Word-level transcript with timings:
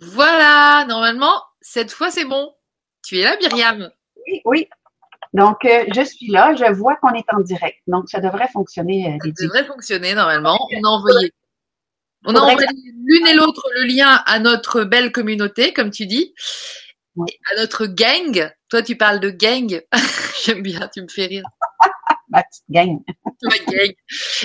Voilà, 0.00 0.84
normalement, 0.86 1.42
cette 1.60 1.92
fois 1.92 2.10
c'est 2.10 2.24
bon. 2.24 2.54
Tu 3.04 3.18
es 3.18 3.24
là, 3.24 3.36
Myriam? 3.40 3.90
Oui, 4.26 4.40
oui. 4.44 4.68
Donc, 5.34 5.64
euh, 5.64 5.84
je 5.94 6.02
suis 6.02 6.28
là, 6.28 6.54
je 6.54 6.72
vois 6.72 6.96
qu'on 6.96 7.12
est 7.12 7.26
en 7.32 7.40
direct. 7.40 7.78
Donc, 7.86 8.08
ça 8.08 8.20
devrait 8.20 8.48
fonctionner. 8.48 9.14
Euh, 9.14 9.30
ça 9.36 9.44
devrait 9.44 9.64
fonctionner 9.64 10.14
normalement. 10.14 10.58
On 10.76 10.84
a 10.84 10.88
envoyé, 10.88 11.32
on 12.24 12.34
a 12.34 12.40
envoyé 12.40 12.66
l'une 13.04 13.26
et 13.26 13.34
l'autre 13.34 13.68
le 13.76 13.84
lien 13.84 14.22
à 14.26 14.38
notre 14.38 14.84
belle 14.84 15.12
communauté, 15.12 15.72
comme 15.72 15.90
tu 15.90 16.06
dis, 16.06 16.34
à 17.18 17.60
notre 17.60 17.86
gang. 17.86 18.50
Toi, 18.70 18.82
tu 18.82 18.96
parles 18.96 19.20
de 19.20 19.30
gang. 19.30 19.82
J'aime 20.44 20.62
bien, 20.62 20.88
tu 20.92 21.02
me 21.02 21.08
fais 21.08 21.26
rire 21.26 21.44
ma 22.30 22.42
petite 22.42 22.64
gang. 22.68 22.98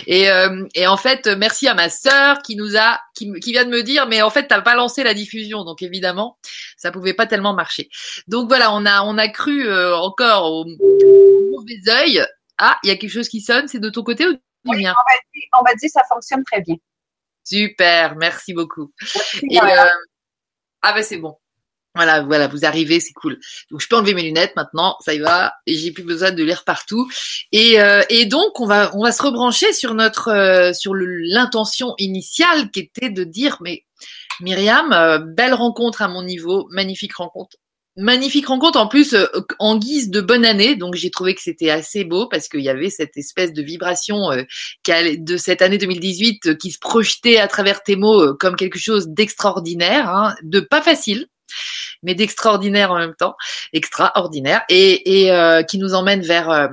Et, 0.07 0.29
euh, 0.29 0.67
et 0.75 0.87
en 0.87 0.97
fait, 0.97 1.27
merci 1.27 1.67
à 1.67 1.73
ma 1.73 1.89
sœur 1.89 2.41
qui 2.41 2.55
nous 2.55 2.77
a, 2.77 2.99
qui, 3.15 3.31
qui 3.39 3.51
vient 3.51 3.65
de 3.65 3.69
me 3.69 3.81
dire, 3.81 4.07
mais 4.07 4.21
en 4.21 4.29
fait, 4.29 4.47
t'as 4.47 4.61
pas 4.61 4.75
lancé 4.75 5.03
la 5.03 5.13
diffusion, 5.13 5.63
donc 5.63 5.81
évidemment, 5.81 6.37
ça 6.77 6.91
pouvait 6.91 7.13
pas 7.13 7.25
tellement 7.25 7.53
marcher. 7.53 7.89
Donc 8.27 8.47
voilà, 8.47 8.73
on 8.73 8.85
a, 8.85 9.03
on 9.03 9.17
a 9.17 9.27
cru 9.27 9.67
euh, 9.67 9.95
encore 9.97 10.51
au, 10.51 10.65
mauvais 10.65 11.79
œil. 11.89 12.25
Ah, 12.57 12.77
il 12.83 12.89
y 12.89 12.91
a 12.91 12.95
quelque 12.97 13.11
chose 13.11 13.29
qui 13.29 13.41
sonne, 13.41 13.67
c'est 13.67 13.79
de 13.79 13.89
ton 13.89 14.03
côté 14.03 14.27
ou 14.27 14.33
du 14.33 14.77
mien 14.77 14.93
on 15.59 15.63
va 15.63 15.75
dire, 15.75 15.89
ça 15.89 16.01
fonctionne 16.07 16.43
très 16.43 16.61
bien. 16.61 16.75
Super, 17.43 18.15
merci 18.15 18.53
beaucoup. 18.53 18.93
et, 19.49 19.59
euh, 19.59 19.89
ah 20.81 20.93
ben 20.93 21.03
c'est 21.03 21.17
bon. 21.17 21.37
Voilà, 21.95 22.21
voilà, 22.23 22.47
vous 22.47 22.65
arrivez, 22.65 22.99
c'est 22.99 23.13
cool. 23.13 23.39
Donc 23.69 23.79
je 23.79 23.87
peux 23.87 23.95
enlever 23.95 24.15
mes 24.15 24.23
lunettes 24.23 24.55
maintenant, 24.55 24.97
ça 25.01 25.13
y 25.13 25.19
va, 25.19 25.53
et 25.67 25.75
j'ai 25.75 25.91
plus 25.91 26.03
besoin 26.03 26.31
de 26.31 26.43
lire 26.43 26.63
partout. 26.63 27.07
Et, 27.51 27.79
euh, 27.79 28.01
donc 28.25 28.59
on 28.59 28.65
va 28.65 28.89
on 28.95 29.03
va 29.03 29.11
se 29.11 29.21
rebrancher 29.21 29.73
sur 29.73 29.93
notre 29.93 30.29
euh, 30.29 30.73
sur 30.73 30.93
l'intention 30.95 31.93
initiale 31.99 32.71
qui 32.71 32.79
était 32.79 33.09
de 33.09 33.23
dire 33.23 33.57
mais 33.61 33.83
Myriam, 34.39 34.91
euh, 34.91 35.19
belle 35.19 35.53
rencontre 35.53 36.01
à 36.01 36.07
mon 36.07 36.23
niveau, 36.23 36.67
magnifique 36.71 37.15
rencontre. 37.15 37.57
Magnifique 37.95 38.47
rencontre 38.47 38.79
en 38.79 38.87
plus 38.87 39.15
en 39.59 39.77
guise 39.77 40.09
de 40.09 40.19
bonne 40.19 40.45
année, 40.45 40.75
donc 40.75 40.95
j'ai 40.95 41.11
trouvé 41.11 41.35
que 41.35 41.43
c'était 41.43 41.69
assez 41.69 42.03
beau 42.05 42.27
parce 42.27 42.47
qu'il 42.47 42.61
y 42.61 42.69
avait 42.69 42.89
cette 42.89 43.17
espèce 43.17 43.53
de 43.53 43.61
vibration 43.61 44.31
de 44.87 45.37
cette 45.37 45.61
année 45.61 45.77
2018 45.77 46.57
qui 46.57 46.71
se 46.71 46.79
projetait 46.79 47.37
à 47.37 47.47
travers 47.47 47.83
tes 47.83 47.95
mots 47.95 48.33
comme 48.33 48.55
quelque 48.55 48.79
chose 48.79 49.09
d'extraordinaire, 49.09 50.09
hein, 50.09 50.35
de 50.41 50.59
pas 50.59 50.81
facile, 50.81 51.27
mais 52.03 52.15
d'extraordinaire 52.15 52.91
en 52.91 52.97
même 52.97 53.15
temps, 53.15 53.35
extraordinaire, 53.73 54.61
et, 54.69 55.23
et 55.23 55.31
euh, 55.31 55.63
qui 55.63 55.77
nous 55.77 55.93
emmène 55.93 56.21
vers 56.21 56.49
euh, 56.49 56.67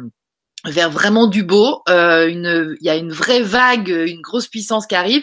vers 0.64 0.91
vraiment 0.91 1.27
du 1.27 1.42
beau. 1.42 1.83
Euh, 1.89 2.28
une, 2.28 2.77
il 2.81 2.87
y 2.87 2.91
a 2.91 2.97
une 2.97 3.12
vraie 3.12 3.42
vague, 3.42 3.89
une 3.89 4.20
grosse 4.20 4.47
puissance 4.47 4.87
qui 4.87 4.95
arrive. 4.95 5.22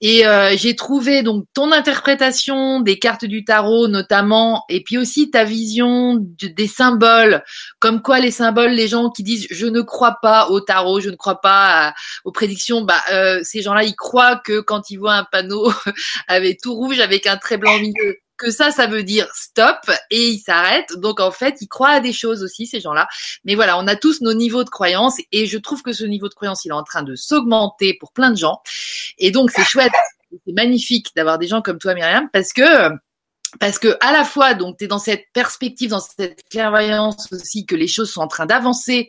Et 0.00 0.26
euh, 0.26 0.54
j'ai 0.56 0.76
trouvé 0.76 1.22
donc 1.22 1.46
ton 1.54 1.72
interprétation 1.72 2.80
des 2.80 2.98
cartes 2.98 3.24
du 3.24 3.44
tarot 3.44 3.88
notamment, 3.88 4.64
et 4.68 4.82
puis 4.82 4.98
aussi 4.98 5.30
ta 5.30 5.44
vision 5.44 6.18
des 6.20 6.66
symboles, 6.66 7.42
comme 7.78 8.02
quoi 8.02 8.20
les 8.20 8.30
symboles, 8.30 8.72
les 8.72 8.88
gens 8.88 9.10
qui 9.10 9.22
disent 9.22 9.46
je 9.50 9.66
ne 9.66 9.80
crois 9.80 10.18
pas 10.20 10.48
au 10.48 10.60
tarot, 10.60 11.00
je 11.00 11.10
ne 11.10 11.16
crois 11.16 11.40
pas 11.40 11.94
aux 12.24 12.32
prédictions, 12.32 12.82
bah 12.82 13.00
euh, 13.12 13.40
ces 13.42 13.62
gens-là 13.62 13.84
ils 13.84 13.96
croient 13.96 14.36
que 14.44 14.60
quand 14.60 14.90
ils 14.90 14.96
voient 14.96 15.14
un 15.14 15.24
panneau 15.24 15.72
avec 16.28 16.60
tout 16.60 16.74
rouge 16.74 17.00
avec 17.00 17.26
un 17.26 17.36
trait 17.36 17.56
blanc 17.56 17.74
au 17.74 17.80
milieu, 17.80 18.16
que 18.44 18.50
ça, 18.50 18.70
ça 18.70 18.86
veut 18.86 19.02
dire 19.02 19.26
stop 19.34 19.78
et 20.10 20.28
ils 20.28 20.38
s'arrêtent. 20.38 20.96
Donc 20.98 21.20
en 21.20 21.30
fait, 21.30 21.56
ils 21.60 21.68
croient 21.68 21.90
à 21.90 22.00
des 22.00 22.12
choses 22.12 22.42
aussi, 22.42 22.66
ces 22.66 22.80
gens-là. 22.80 23.08
Mais 23.44 23.54
voilà, 23.54 23.78
on 23.78 23.86
a 23.86 23.96
tous 23.96 24.20
nos 24.20 24.34
niveaux 24.34 24.64
de 24.64 24.70
croyance 24.70 25.16
et 25.32 25.46
je 25.46 25.58
trouve 25.58 25.82
que 25.82 25.92
ce 25.92 26.04
niveau 26.04 26.28
de 26.28 26.34
croyance, 26.34 26.64
il 26.64 26.68
est 26.68 26.72
en 26.72 26.82
train 26.82 27.02
de 27.02 27.14
s'augmenter 27.14 27.96
pour 27.98 28.12
plein 28.12 28.30
de 28.30 28.36
gens. 28.36 28.60
Et 29.18 29.30
donc 29.30 29.50
c'est 29.50 29.64
chouette, 29.64 29.92
c'est 30.46 30.52
magnifique 30.52 31.08
d'avoir 31.16 31.38
des 31.38 31.46
gens 31.46 31.62
comme 31.62 31.78
toi, 31.78 31.94
Myriam, 31.94 32.28
parce 32.32 32.52
que 32.52 32.90
parce 33.60 33.78
que 33.78 33.96
à 34.00 34.12
la 34.12 34.24
fois 34.24 34.54
donc 34.54 34.76
tu 34.78 34.84
es 34.84 34.86
dans 34.88 34.98
cette 34.98 35.26
perspective 35.32 35.90
dans 35.90 36.00
cette 36.00 36.42
clairvoyance 36.50 37.28
aussi 37.32 37.66
que 37.66 37.74
les 37.74 37.86
choses 37.86 38.10
sont 38.10 38.20
en 38.20 38.28
train 38.28 38.46
d'avancer 38.46 39.08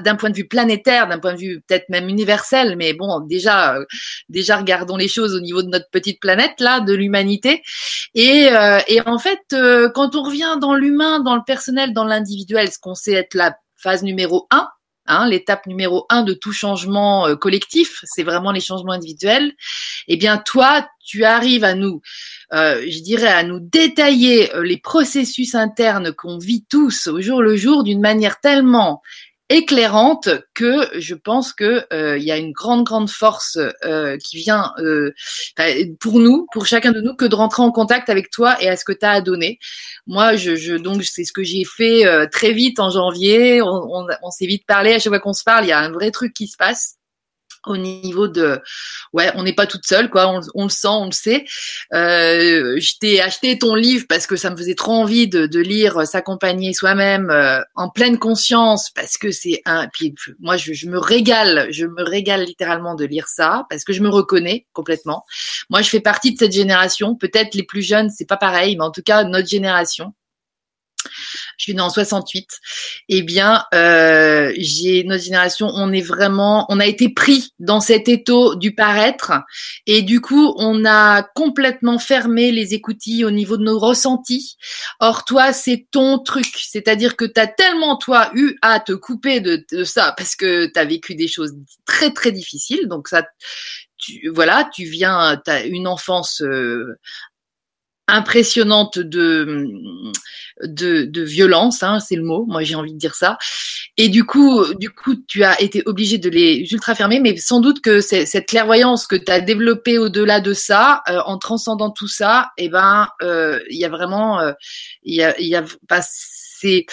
d'un 0.00 0.16
point 0.16 0.30
de 0.30 0.36
vue 0.36 0.46
planétaire 0.46 1.08
d'un 1.08 1.18
point 1.18 1.34
de 1.34 1.38
vue 1.38 1.62
peut-être 1.66 1.88
même 1.88 2.08
universel 2.08 2.76
mais 2.76 2.94
bon 2.94 3.20
déjà 3.20 3.76
euh, 3.76 3.84
déjà 4.28 4.56
regardons 4.56 4.96
les 4.96 5.08
choses 5.08 5.34
au 5.34 5.40
niveau 5.40 5.62
de 5.62 5.68
notre 5.68 5.90
petite 5.90 6.20
planète 6.20 6.60
là 6.60 6.80
de 6.80 6.94
l'humanité 6.94 7.62
et, 8.14 8.48
euh, 8.52 8.80
et 8.88 9.00
en 9.06 9.18
fait 9.18 9.42
euh, 9.52 9.90
quand 9.90 10.14
on 10.14 10.22
revient 10.22 10.56
dans 10.60 10.74
l'humain 10.74 11.20
dans 11.20 11.36
le 11.36 11.42
personnel 11.46 11.92
dans 11.92 12.04
l'individuel 12.04 12.70
ce 12.70 12.78
qu'on 12.78 12.94
sait 12.94 13.12
être 13.12 13.34
la 13.34 13.56
phase 13.76 14.02
numéro 14.02 14.46
un 14.50 14.68
Hein, 15.06 15.28
l'étape 15.28 15.66
numéro 15.66 16.06
un 16.08 16.22
de 16.22 16.32
tout 16.32 16.52
changement 16.52 17.36
collectif, 17.36 18.00
c'est 18.04 18.22
vraiment 18.22 18.52
les 18.52 18.60
changements 18.60 18.94
individuels. 18.94 19.52
Eh 20.08 20.16
bien, 20.16 20.38
toi, 20.38 20.88
tu 21.04 21.24
arrives 21.24 21.62
à 21.62 21.74
nous 21.74 22.00
euh, 22.54 22.84
je 22.88 23.00
dirais, 23.00 23.28
à 23.28 23.42
nous 23.42 23.58
détailler 23.60 24.54
euh, 24.54 24.62
les 24.62 24.76
processus 24.76 25.54
internes 25.54 26.12
qu'on 26.12 26.38
vit 26.38 26.64
tous 26.70 27.08
au 27.08 27.20
jour 27.20 27.42
le 27.42 27.56
jour 27.56 27.82
d'une 27.82 28.00
manière 28.00 28.40
tellement 28.40 29.02
éclairante 29.50 30.30
que 30.54 30.88
je 30.98 31.14
pense 31.14 31.52
que 31.52 31.84
euh, 31.92 32.16
il 32.16 32.24
y 32.24 32.30
a 32.32 32.38
une 32.38 32.52
grande 32.52 32.84
grande 32.84 33.10
force 33.10 33.58
qui 34.22 34.38
vient 34.38 34.72
pour 36.00 36.18
nous, 36.18 36.46
pour 36.52 36.66
chacun 36.66 36.92
de 36.92 37.02
nous, 37.02 37.14
que 37.14 37.26
de 37.26 37.34
rentrer 37.34 37.62
en 37.62 37.70
contact 37.70 38.08
avec 38.08 38.30
toi 38.30 38.56
et 38.62 38.68
à 38.68 38.76
ce 38.76 38.84
que 38.84 38.92
tu 38.92 39.04
as 39.04 39.10
à 39.10 39.20
donner. 39.20 39.58
Moi, 40.06 40.36
je, 40.36 40.56
je 40.56 40.76
donc 40.76 41.04
c'est 41.04 41.24
ce 41.24 41.32
que 41.32 41.42
j'ai 41.42 41.64
fait 41.64 42.04
très 42.30 42.52
vite 42.52 42.80
en 42.80 42.88
janvier. 42.88 43.60
On, 43.60 43.66
on, 43.66 44.06
on 44.22 44.30
s'est 44.30 44.46
vite 44.46 44.64
parlé. 44.66 44.94
À 44.94 44.98
chaque 44.98 45.12
fois 45.12 45.20
qu'on 45.20 45.34
se 45.34 45.44
parle, 45.44 45.66
il 45.66 45.68
y 45.68 45.72
a 45.72 45.78
un 45.78 45.92
vrai 45.92 46.10
truc 46.10 46.32
qui 46.32 46.46
se 46.48 46.56
passe 46.56 46.96
au 47.66 47.76
niveau 47.76 48.28
de 48.28 48.60
ouais 49.12 49.30
on 49.34 49.42
n'est 49.42 49.52
pas 49.52 49.66
toute 49.66 49.86
seule 49.86 50.10
quoi 50.10 50.28
on, 50.28 50.40
on, 50.54 50.64
le 50.64 50.70
sent 50.70 50.88
on 50.88 51.06
le 51.06 51.12
sait. 51.12 51.44
Euh, 51.92 52.78
je 52.78 52.98
t'ai 52.98 53.20
acheté 53.20 53.58
ton 53.58 53.74
livre 53.74 54.06
parce 54.08 54.26
que 54.26 54.36
ça 54.36 54.50
me 54.50 54.56
faisait 54.56 54.74
trop 54.74 54.92
envie 54.92 55.28
de, 55.28 55.46
de 55.46 55.60
lire 55.60 56.06
s'accompagner 56.06 56.72
soi-même 56.72 57.30
euh, 57.30 57.60
en 57.74 57.88
pleine 57.88 58.18
conscience 58.18 58.90
parce 58.90 59.16
que 59.18 59.30
c'est 59.30 59.62
un 59.64 59.88
puis 59.88 60.14
moi 60.40 60.56
je, 60.56 60.72
je, 60.72 60.88
me 60.88 60.98
régale 60.98 61.68
je 61.70 61.86
me 61.86 62.02
régale 62.02 62.44
littéralement 62.44 62.94
de 62.94 63.04
lire 63.04 63.28
ça 63.28 63.66
parce 63.70 63.84
que 63.84 63.92
je 63.92 64.02
me 64.02 64.08
reconnais 64.08 64.66
complètement. 64.72 65.24
Moi 65.70 65.82
je 65.82 65.88
fais 65.88 66.00
partie 66.00 66.32
de 66.32 66.38
cette 66.38 66.52
génération. 66.52 67.14
Peut-être 67.14 67.54
les 67.54 67.64
plus 67.64 67.82
jeunes 67.82 68.10
c'est 68.10 68.28
pas 68.28 68.36
pareil 68.36 68.76
mais 68.76 68.84
en 68.84 68.90
tout 68.90 69.02
cas 69.02 69.24
notre 69.24 69.48
génération 69.48 70.12
je 71.56 71.64
suis 71.64 71.74
née 71.74 71.80
en 71.80 71.90
68, 71.90 72.48
eh 73.08 73.22
bien, 73.22 73.64
euh, 73.74 74.52
j'ai 74.58 75.04
notre 75.04 75.22
génération, 75.22 75.68
on 75.74 75.92
est 75.92 76.00
vraiment, 76.00 76.66
on 76.68 76.80
a 76.80 76.86
été 76.86 77.08
pris 77.08 77.52
dans 77.58 77.80
cet 77.80 78.08
étau 78.08 78.54
du 78.54 78.74
paraître, 78.74 79.32
et 79.86 80.02
du 80.02 80.20
coup, 80.20 80.54
on 80.56 80.84
a 80.84 81.22
complètement 81.22 81.98
fermé 81.98 82.52
les 82.52 82.74
écoutilles 82.74 83.24
au 83.24 83.30
niveau 83.30 83.56
de 83.56 83.64
nos 83.64 83.78
ressentis. 83.78 84.56
Or, 85.00 85.24
toi, 85.24 85.52
c'est 85.52 85.86
ton 85.90 86.18
truc, 86.18 86.46
c'est-à-dire 86.56 87.16
que 87.16 87.24
tu 87.24 87.40
as 87.40 87.46
tellement 87.46 87.96
toi 87.96 88.30
eu 88.34 88.56
à 88.62 88.80
te 88.80 88.92
couper 88.92 89.40
de, 89.40 89.64
ça 89.84 90.14
parce 90.16 90.36
que 90.36 90.66
tu 90.66 90.78
as 90.78 90.84
vécu 90.84 91.14
des 91.14 91.28
choses 91.28 91.54
très 91.84 92.12
très 92.12 92.32
difficiles, 92.32 92.88
donc 92.88 93.08
ça, 93.08 93.24
tu, 93.96 94.28
voilà, 94.28 94.68
tu 94.74 94.84
viens, 94.84 95.40
tu 95.44 95.50
as 95.50 95.64
une 95.64 95.86
enfance 95.86 96.42
euh, 96.42 96.98
impressionnante 98.08 98.98
de 98.98 99.70
de, 100.62 101.04
de 101.04 101.22
violence, 101.22 101.82
hein, 101.82 102.00
c'est 102.00 102.16
le 102.16 102.22
mot. 102.22 102.44
Moi, 102.46 102.62
j'ai 102.62 102.74
envie 102.74 102.92
de 102.92 102.98
dire 102.98 103.14
ça. 103.14 103.38
Et 103.96 104.08
du 104.08 104.24
coup, 104.24 104.64
du 104.74 104.90
coup, 104.90 105.14
tu 105.26 105.44
as 105.44 105.60
été 105.60 105.82
obligé 105.86 106.18
de 106.18 106.28
les 106.28 106.66
ultra 106.72 106.94
fermer, 106.94 107.20
mais 107.20 107.36
sans 107.36 107.60
doute 107.60 107.80
que 107.80 108.00
cette 108.00 108.46
clairvoyance 108.46 109.06
que 109.06 109.16
tu 109.16 109.30
as 109.30 109.40
développée 109.40 109.98
au-delà 109.98 110.40
de 110.40 110.52
ça, 110.52 111.02
euh, 111.08 111.20
en 111.26 111.38
transcendant 111.38 111.90
tout 111.90 112.08
ça, 112.08 112.50
eh 112.56 112.68
ben, 112.68 113.08
euh, 113.22 113.60
il 113.70 113.78
y 113.78 113.84
a 113.84 113.88
vraiment, 113.88 114.40
euh, 114.40 114.52
il 115.02 115.14
y 115.14 115.22
a, 115.22 115.40
y 115.40 115.54
a, 115.54 115.64
bah, 115.88 116.00
c'est 116.02 116.86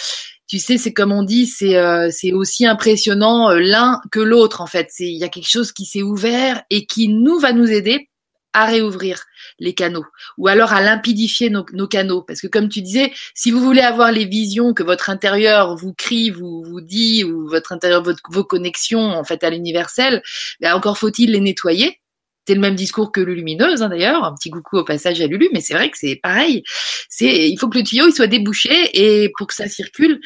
tu 0.48 0.58
sais, 0.58 0.76
c'est 0.76 0.92
comme 0.92 1.12
on 1.12 1.22
dit, 1.22 1.46
c'est 1.46 1.78
c'est 2.10 2.32
aussi 2.32 2.66
impressionnant 2.66 3.52
l'un 3.52 4.02
que 4.10 4.20
l'autre 4.20 4.60
en 4.60 4.66
fait. 4.66 4.88
C'est 4.90 5.06
il 5.06 5.16
y 5.16 5.24
a 5.24 5.30
quelque 5.30 5.48
chose 5.48 5.72
qui 5.72 5.86
s'est 5.86 6.02
ouvert 6.02 6.62
et 6.68 6.84
qui 6.84 7.08
nous 7.08 7.38
va 7.38 7.54
nous 7.54 7.70
aider 7.70 8.10
à 8.52 8.66
réouvrir 8.66 9.24
les 9.58 9.74
canaux 9.74 10.04
ou 10.38 10.48
alors 10.48 10.72
à 10.72 10.80
limpidifier 10.80 11.50
nos, 11.50 11.64
canaux. 11.86 12.22
Parce 12.22 12.40
que 12.40 12.46
comme 12.46 12.68
tu 12.68 12.82
disais 12.82 13.12
si 13.34 13.50
vous 13.50 13.60
voulez 13.60 13.80
avoir 13.80 14.12
les 14.12 14.24
visions 14.24 14.74
que 14.74 14.82
votre 14.82 15.10
intérieur 15.10 15.76
vous 15.76 15.94
crie 15.94 16.30
vous 16.30 16.62
vous 16.62 16.80
dit 16.80 17.24
ou 17.24 17.48
votre 17.48 17.72
intérieur 17.72 18.02
vos 18.30 18.44
connexions 18.44 19.00
en 19.00 19.24
fait 19.24 19.42
à 19.44 19.50
l'universel 19.50 20.22
ben 20.60 20.74
encore 20.74 20.98
faut-il 20.98 21.32
les 21.32 21.40
nettoyer. 21.40 21.98
C'est 22.46 22.54
le 22.54 22.60
même 22.60 22.74
discours 22.74 23.12
que 23.12 23.20
le 23.20 23.34
lumineuse 23.34 23.82
hein, 23.82 23.88
d'ailleurs. 23.88 24.24
Un 24.24 24.34
petit 24.34 24.50
coucou 24.50 24.78
au 24.78 24.84
passage 24.84 25.20
à 25.20 25.26
Lulu 25.26 25.48
mais 25.52 25.60
c'est 25.60 25.74
vrai 25.74 25.90
que 25.90 25.98
c'est 25.98 26.16
pareil. 26.16 26.62
C'est 27.08 27.48
il 27.48 27.56
faut 27.58 27.68
que 27.68 27.78
le 27.78 27.84
tuyau 27.84 28.08
il 28.08 28.14
soit 28.14 28.26
débouché 28.26 28.70
et 28.94 29.30
pour 29.38 29.46
que 29.46 29.54
ça 29.54 29.68
circule. 29.68 30.20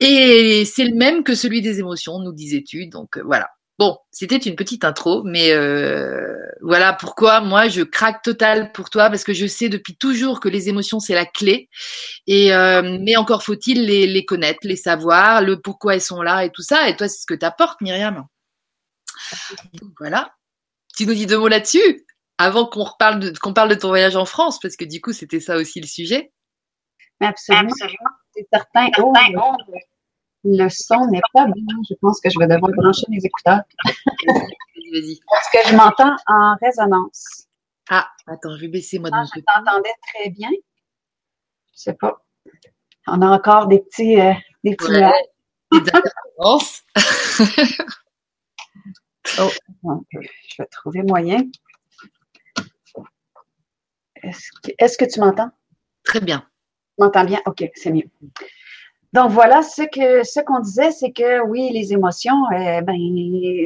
Et 0.00 0.64
c'est 0.64 0.84
le 0.84 0.94
même 0.94 1.24
que 1.24 1.34
celui 1.34 1.60
des 1.60 1.80
émotions 1.80 2.20
nous 2.20 2.32
disais-tu 2.32 2.86
donc 2.86 3.18
euh, 3.18 3.22
voilà 3.24 3.48
Bon, 3.78 3.96
c'était 4.10 4.36
une 4.36 4.56
petite 4.56 4.84
intro, 4.84 5.22
mais 5.24 5.52
euh, 5.52 6.36
voilà 6.62 6.92
pourquoi 6.92 7.40
moi 7.40 7.68
je 7.68 7.82
craque 7.82 8.22
total 8.22 8.72
pour 8.72 8.90
toi 8.90 9.08
parce 9.08 9.22
que 9.22 9.32
je 9.32 9.46
sais 9.46 9.68
depuis 9.68 9.96
toujours 9.96 10.40
que 10.40 10.48
les 10.48 10.68
émotions 10.68 10.98
c'est 10.98 11.14
la 11.14 11.26
clé. 11.26 11.68
Et 12.26 12.52
euh, 12.52 12.98
mais 13.00 13.16
encore 13.16 13.44
faut-il 13.44 13.86
les, 13.86 14.08
les, 14.08 14.24
connaître, 14.24 14.60
les 14.64 14.74
savoir, 14.74 15.42
le 15.42 15.60
pourquoi 15.60 15.94
elles 15.94 16.00
sont 16.00 16.22
là 16.22 16.44
et 16.44 16.50
tout 16.50 16.62
ça. 16.62 16.88
Et 16.88 16.96
toi, 16.96 17.08
c'est 17.08 17.20
ce 17.20 17.26
que 17.26 17.34
t'apportes, 17.34 17.80
Myriam. 17.80 18.26
voilà. 19.98 20.34
Tu 20.96 21.06
nous 21.06 21.14
dis 21.14 21.26
deux 21.26 21.38
mots 21.38 21.46
là-dessus 21.46 22.04
avant 22.38 22.66
qu'on 22.66 22.84
reparle 22.84 23.20
de, 23.20 23.38
qu'on 23.38 23.52
parle 23.52 23.68
de 23.68 23.74
ton 23.74 23.88
voyage 23.88 24.16
en 24.16 24.24
France, 24.24 24.58
parce 24.60 24.76
que 24.76 24.84
du 24.84 25.00
coup, 25.00 25.12
c'était 25.12 25.40
ça 25.40 25.56
aussi 25.56 25.80
le 25.80 25.86
sujet. 25.86 26.32
Absolument. 27.20 27.74
C'est 28.34 28.46
certain. 28.52 28.88
Oh, 28.98 29.12
le 30.56 30.68
son 30.68 31.06
n'est 31.06 31.20
pas 31.32 31.46
bien. 31.46 31.76
Je 31.88 31.94
pense 32.00 32.20
que 32.20 32.30
je 32.30 32.38
vais 32.38 32.46
devoir 32.46 32.72
brancher 32.72 33.06
mes 33.08 33.24
écouteurs. 33.24 33.60
Vas-y. 34.92 35.20
Parce 35.30 35.50
que 35.52 35.70
je 35.70 35.76
m'entends 35.76 36.16
en 36.26 36.56
résonance. 36.60 37.46
Ah, 37.90 38.08
attends, 38.26 38.54
je 38.56 38.62
vais 38.62 38.68
baisser 38.68 38.98
moi 38.98 39.10
de 39.10 39.16
ah, 39.16 39.24
Je 39.34 39.40
t'entendais 39.40 39.94
très 40.12 40.30
bien. 40.30 40.50
Je 41.74 41.80
sais 41.80 41.94
pas. 41.94 42.22
On 43.06 43.22
a 43.22 43.26
encore 43.28 43.66
des 43.66 43.80
petits, 43.80 44.20
euh, 44.20 44.34
des 44.62 44.76
petits 44.76 44.92
ouais, 44.92 45.30
des 45.72 45.80
oh, 46.38 46.60
je 50.10 50.56
vais 50.58 50.66
trouver 50.70 51.02
moyen. 51.02 51.42
Est-ce 54.22 54.50
que, 54.62 54.72
est 54.78 54.96
que, 54.98 55.04
tu 55.04 55.20
m'entends? 55.20 55.50
Très 56.04 56.20
bien. 56.20 56.40
Tu 56.40 57.04
m'entends 57.04 57.24
bien? 57.24 57.40
OK, 57.46 57.70
c'est 57.74 57.90
mieux. 57.90 58.10
Donc 59.14 59.30
voilà, 59.30 59.62
ce 59.62 59.82
que 59.82 60.22
ce 60.22 60.40
qu'on 60.40 60.60
disait, 60.60 60.90
c'est 60.90 61.12
que 61.12 61.40
oui, 61.46 61.70
les 61.72 61.92
émotions, 61.92 62.44
euh, 62.52 62.82
ben, 62.82 62.96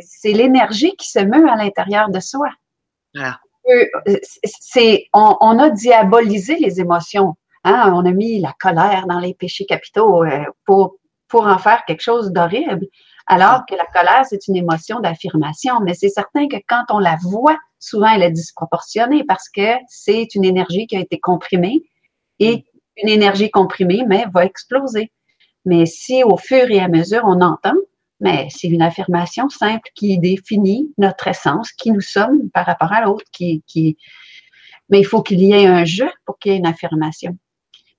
c'est 0.00 0.32
l'énergie 0.32 0.94
qui 0.96 1.10
se 1.10 1.18
meut 1.18 1.48
à 1.50 1.56
l'intérieur 1.56 2.10
de 2.10 2.20
soi. 2.20 2.48
Voilà. 3.14 3.40
Euh, 3.68 4.16
c'est, 4.44 5.06
on, 5.12 5.58
a 5.58 5.70
diabolisé 5.70 6.56
les 6.56 6.80
émotions. 6.80 7.34
Hein? 7.64 7.92
On 7.94 8.04
a 8.04 8.10
mis 8.12 8.40
la 8.40 8.54
colère 8.60 9.06
dans 9.08 9.20
les 9.20 9.34
péchés 9.34 9.66
capitaux 9.66 10.24
euh, 10.24 10.44
pour, 10.64 10.96
pour 11.28 11.46
en 11.46 11.58
faire 11.58 11.84
quelque 11.86 12.02
chose 12.02 12.32
d'horrible. 12.32 12.86
Alors 13.26 13.64
que 13.66 13.74
la 13.76 13.86
colère, 13.86 14.24
c'est 14.28 14.48
une 14.48 14.56
émotion 14.56 15.00
d'affirmation. 15.00 15.80
Mais 15.80 15.94
c'est 15.94 16.08
certain 16.08 16.48
que 16.48 16.56
quand 16.68 16.84
on 16.90 16.98
la 16.98 17.16
voit, 17.22 17.56
souvent 17.78 18.08
elle 18.08 18.22
est 18.22 18.32
disproportionnée 18.32 19.24
parce 19.24 19.48
que 19.48 19.74
c'est 19.88 20.34
une 20.34 20.44
énergie 20.44 20.86
qui 20.86 20.96
a 20.96 21.00
été 21.00 21.18
comprimée 21.20 21.82
et 22.40 22.56
mm. 22.56 22.62
une 23.02 23.08
énergie 23.08 23.50
comprimée, 23.50 24.04
mais 24.06 24.26
va 24.32 24.44
exploser. 24.44 25.12
Mais 25.64 25.86
si 25.86 26.24
au 26.24 26.36
fur 26.36 26.70
et 26.70 26.80
à 26.80 26.88
mesure 26.88 27.22
on 27.24 27.40
entend, 27.40 27.74
mais 28.20 28.48
c'est 28.50 28.68
une 28.68 28.82
affirmation 28.82 29.48
simple 29.48 29.90
qui 29.94 30.18
définit 30.18 30.92
notre 30.96 31.28
essence, 31.28 31.72
qui 31.72 31.90
nous 31.90 32.00
sommes 32.00 32.50
par 32.50 32.66
rapport 32.66 32.92
à 32.92 33.02
l'autre, 33.02 33.24
qui, 33.32 33.62
qui, 33.66 33.96
mais 34.88 35.00
il 35.00 35.04
faut 35.04 35.22
qu'il 35.22 35.40
y 35.40 35.52
ait 35.52 35.66
un 35.66 35.84
jeu 35.84 36.08
pour 36.24 36.38
qu'il 36.38 36.52
y 36.52 36.54
ait 36.54 36.58
une 36.58 36.66
affirmation. 36.66 37.36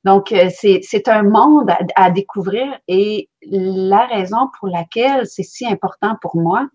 Donc, 0.06 0.32
euh, 0.32 0.50
c'est 0.50 1.08
un 1.08 1.24
monde 1.24 1.70
à, 1.70 1.80
à, 1.96 2.12
découvrir 2.12 2.78
et 2.88 3.30
la 3.42 4.06
raison 4.06 4.50
pour 4.60 4.68
laquelle 4.68 5.26
c'est 5.26 5.44
si 5.44 5.66
important 5.66 6.18
pour 6.22 6.36
moi, 6.36 6.68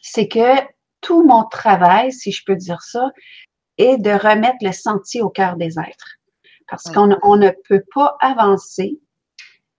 c'est 0.00 0.28
que 0.28 0.56
tout 1.00 1.22
mon 1.22 1.44
travail, 1.44 2.12
si 2.12 2.32
je 2.32 2.42
peux 2.44 2.56
dire 2.56 2.80
ça, 2.82 3.10
est 3.78 3.98
de 3.98 4.10
remettre 4.10 4.58
le 4.62 4.72
sentier 4.72 5.22
au 5.22 5.30
cœur 5.30 5.56
des 5.56 5.78
êtres. 5.78 6.16
Parce 6.68 6.84
qu'on 6.84 7.16
on 7.22 7.36
ne 7.36 7.50
peut 7.68 7.82
pas 7.94 8.16
avancer 8.20 9.00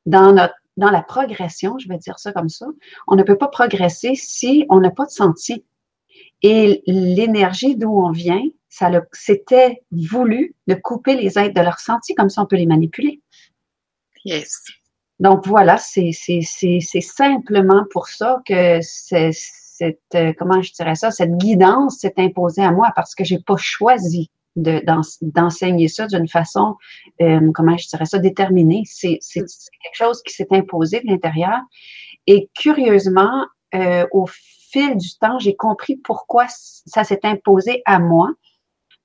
dans 0.06 0.34
notre 0.34 0.56
dans 0.78 0.90
la 0.90 1.04
progression, 1.04 1.78
je 1.78 1.88
vais 1.88 1.98
dire 1.98 2.18
ça 2.18 2.32
comme 2.32 2.50
ça, 2.50 2.66
on 3.08 3.16
ne 3.16 3.24
peut 3.24 3.38
pas 3.38 3.50
progresser 3.50 4.16
si 4.16 4.66
on 4.70 4.80
n'a 4.80 4.90
pas 4.90 5.06
de 5.06 5.12
sentier. 5.12 5.66
Et 6.42 6.82
l'énergie 6.88 7.76
d'où 7.76 7.92
on 7.92 8.12
vient, 8.12 8.42
ça 8.70 8.90
c'était 9.12 9.84
voulu 9.92 10.56
de 10.68 10.74
couper 10.76 11.16
les 11.16 11.38
êtres 11.38 11.54
de 11.54 11.62
leur 11.62 11.80
sentier, 11.80 12.16
comme 12.16 12.30
ça 12.30 12.42
on 12.42 12.46
peut 12.46 12.56
les 12.56 12.66
manipuler. 12.66 13.22
Yes. 14.26 14.64
Donc 15.20 15.46
voilà, 15.46 15.78
c'est 15.78 16.12
simplement 16.12 17.86
pour 17.92 18.08
ça 18.08 18.42
que 18.46 18.80
cette, 18.82 19.96
euh, 20.16 20.34
comment 20.38 20.62
je 20.62 20.74
dirais 20.74 20.96
ça, 20.96 21.12
cette 21.12 21.38
guidance 21.38 21.98
s'est 22.00 22.16
imposée 22.18 22.64
à 22.64 22.72
moi 22.72 22.92
parce 22.96 23.14
que 23.14 23.24
j'ai 23.24 23.40
pas 23.40 23.58
choisi 23.58 24.32
d'enseigner 24.56 25.88
ça 25.88 26.08
d'une 26.08 26.28
façon, 26.28 26.76
euh, 27.22 27.52
comment 27.54 27.78
je 27.78 27.88
dirais 27.88 28.06
ça, 28.06 28.20
déterminée. 28.20 28.84
C'est 28.86 29.20
quelque 29.34 29.96
chose 29.96 30.22
qui 30.24 30.34
s'est 30.34 30.48
imposé 30.52 31.02
de 31.02 31.08
l'intérieur. 31.08 31.60
Et 32.28 32.50
curieusement, 32.56 33.46
euh, 33.76 34.06
au 34.12 34.26
fil 34.28 34.98
du 34.98 35.18
temps, 35.20 35.40
j'ai 35.40 35.56
compris 35.56 35.98
pourquoi 35.98 36.46
ça 36.50 37.04
s'est 37.04 37.22
imposé 37.24 37.82
à 37.86 38.00
moi. 38.00 38.30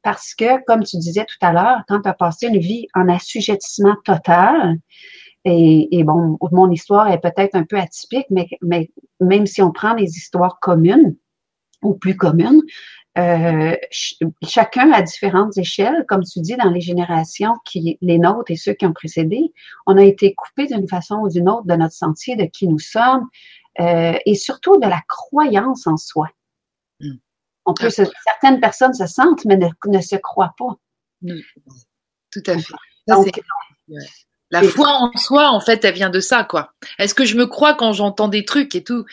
Parce 0.02 0.34
que, 0.34 0.64
comme 0.66 0.84
tu 0.84 0.98
disais 0.98 1.24
tout 1.24 1.38
à 1.44 1.52
l'heure, 1.52 1.82
quand 1.88 2.02
tu 2.02 2.08
as 2.08 2.14
passé 2.14 2.46
une 2.46 2.58
vie 2.58 2.86
en 2.94 3.08
assujettissement 3.08 3.96
total, 4.04 4.78
et, 5.44 5.88
et 5.96 6.04
bon, 6.04 6.38
mon 6.52 6.70
histoire 6.70 7.08
est 7.10 7.20
peut-être 7.20 7.54
un 7.54 7.64
peu 7.64 7.76
atypique, 7.76 8.26
mais, 8.30 8.48
mais 8.62 8.90
même 9.20 9.46
si 9.46 9.62
on 9.62 9.72
prend 9.72 9.94
les 9.94 10.10
histoires 10.16 10.58
communes, 10.60 11.16
ou 11.82 11.94
plus 11.94 12.16
communes, 12.16 12.62
euh, 13.18 13.74
chacun 14.42 14.92
à 14.92 15.02
différentes 15.02 15.56
échelles, 15.56 16.04
comme 16.08 16.22
tu 16.22 16.40
dis, 16.40 16.56
dans 16.56 16.70
les 16.70 16.80
générations 16.80 17.54
qui, 17.64 17.98
les 18.02 18.18
nôtres 18.18 18.50
et 18.50 18.56
ceux 18.56 18.74
qui 18.74 18.84
ont 18.84 18.92
précédé, 18.92 19.52
on 19.86 19.96
a 19.96 20.02
été 20.02 20.34
coupés 20.34 20.66
d'une 20.66 20.88
façon 20.88 21.16
ou 21.16 21.28
d'une 21.28 21.48
autre 21.48 21.66
de 21.66 21.74
notre 21.74 21.94
sentier, 21.94 22.36
de 22.36 22.44
qui 22.44 22.68
nous 22.68 22.78
sommes, 22.78 23.26
euh, 23.80 24.14
et 24.26 24.34
surtout 24.34 24.78
de 24.78 24.86
la 24.86 25.00
croyance 25.08 25.86
en 25.86 25.96
soi. 25.96 26.28
Hmm. 27.00 27.16
On 27.64 27.74
peut 27.74 27.90
certaines 27.90 28.60
personnes 28.60 28.94
se 28.94 29.06
sentent, 29.06 29.44
mais 29.44 29.56
ne, 29.56 30.00
se 30.00 30.16
croient 30.16 30.54
pas. 30.58 30.76
Tout 32.30 32.42
à 32.46 32.58
fait. 32.58 32.74
La 34.52 34.62
foi 34.62 34.88
en 34.88 35.10
soi, 35.16 35.50
en 35.50 35.58
fait, 35.58 35.84
elle 35.84 35.94
vient 35.94 36.10
de 36.10 36.20
ça, 36.20 36.44
quoi. 36.44 36.70
Est-ce 37.00 37.14
que 37.14 37.24
je 37.24 37.36
me 37.36 37.46
crois 37.46 37.74
quand 37.74 37.92
j'entends 37.92 38.28
des 38.28 38.44
trucs 38.44 38.76
et 38.76 38.84
tout? 38.84 39.04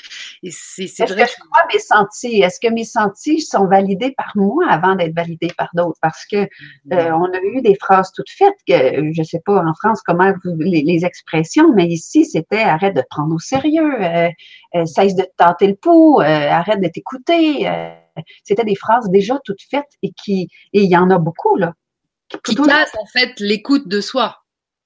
C'est, 0.48 0.84
Est-ce 0.84 1.06
que 1.06 1.26
je 1.26 1.48
crois 1.50 1.66
mes 1.74 1.80
sentis? 1.80 2.42
Est-ce 2.42 2.60
que 2.60 2.72
mes 2.72 2.84
sentis 2.84 3.42
sont 3.42 3.66
validés 3.66 4.14
par 4.16 4.32
moi 4.36 4.66
avant 4.70 4.94
d'être 4.94 5.16
validés 5.16 5.52
par 5.58 5.70
d'autres? 5.74 5.98
Parce 6.04 6.26
que 6.28 6.44
mm-hmm. 6.44 6.94
euh, 6.94 7.16
on 7.16 7.34
a 7.34 7.40
eu 7.42 7.62
des 7.64 7.76
phrases 7.82 8.12
toutes 8.16 8.30
faites 8.30 8.54
que 8.68 9.12
je 9.12 9.24
sais 9.24 9.42
pas 9.44 9.58
en 9.58 9.74
France 9.74 10.02
comment 10.06 10.32
vous, 10.44 10.56
les, 10.60 11.04
expressions, 11.04 11.74
mais 11.74 11.88
ici 11.88 12.26
c'était 12.26 12.62
arrête 12.62 12.96
de 12.96 13.02
te 13.02 13.08
prendre 13.10 13.34
au 13.34 13.40
sérieux, 13.40 14.02
euh, 14.02 14.30
euh, 14.76 14.86
cesse 14.86 15.16
de 15.16 15.26
tenter 15.38 15.68
le 15.68 15.76
pouls, 15.76 16.20
arrête 16.22 16.80
de 16.80 16.88
t'écouter. 16.88 17.68
c'était 18.44 18.64
des 18.64 18.76
phrases 18.76 19.10
déjà 19.10 19.40
toutes 19.44 19.64
faites 19.70 19.90
et 20.04 20.12
qui 20.12 20.48
et 20.74 20.84
il 20.84 20.90
y 20.90 20.96
en 20.96 21.10
a 21.10 21.18
beaucoup 21.18 21.56
là. 21.58 21.74
Qui, 22.44 22.56
qui 22.56 22.62
cassent 22.62 22.96
en 23.00 23.06
fait 23.06 23.40
l'écoute 23.40 23.88
de 23.88 24.00
soi 24.00 24.43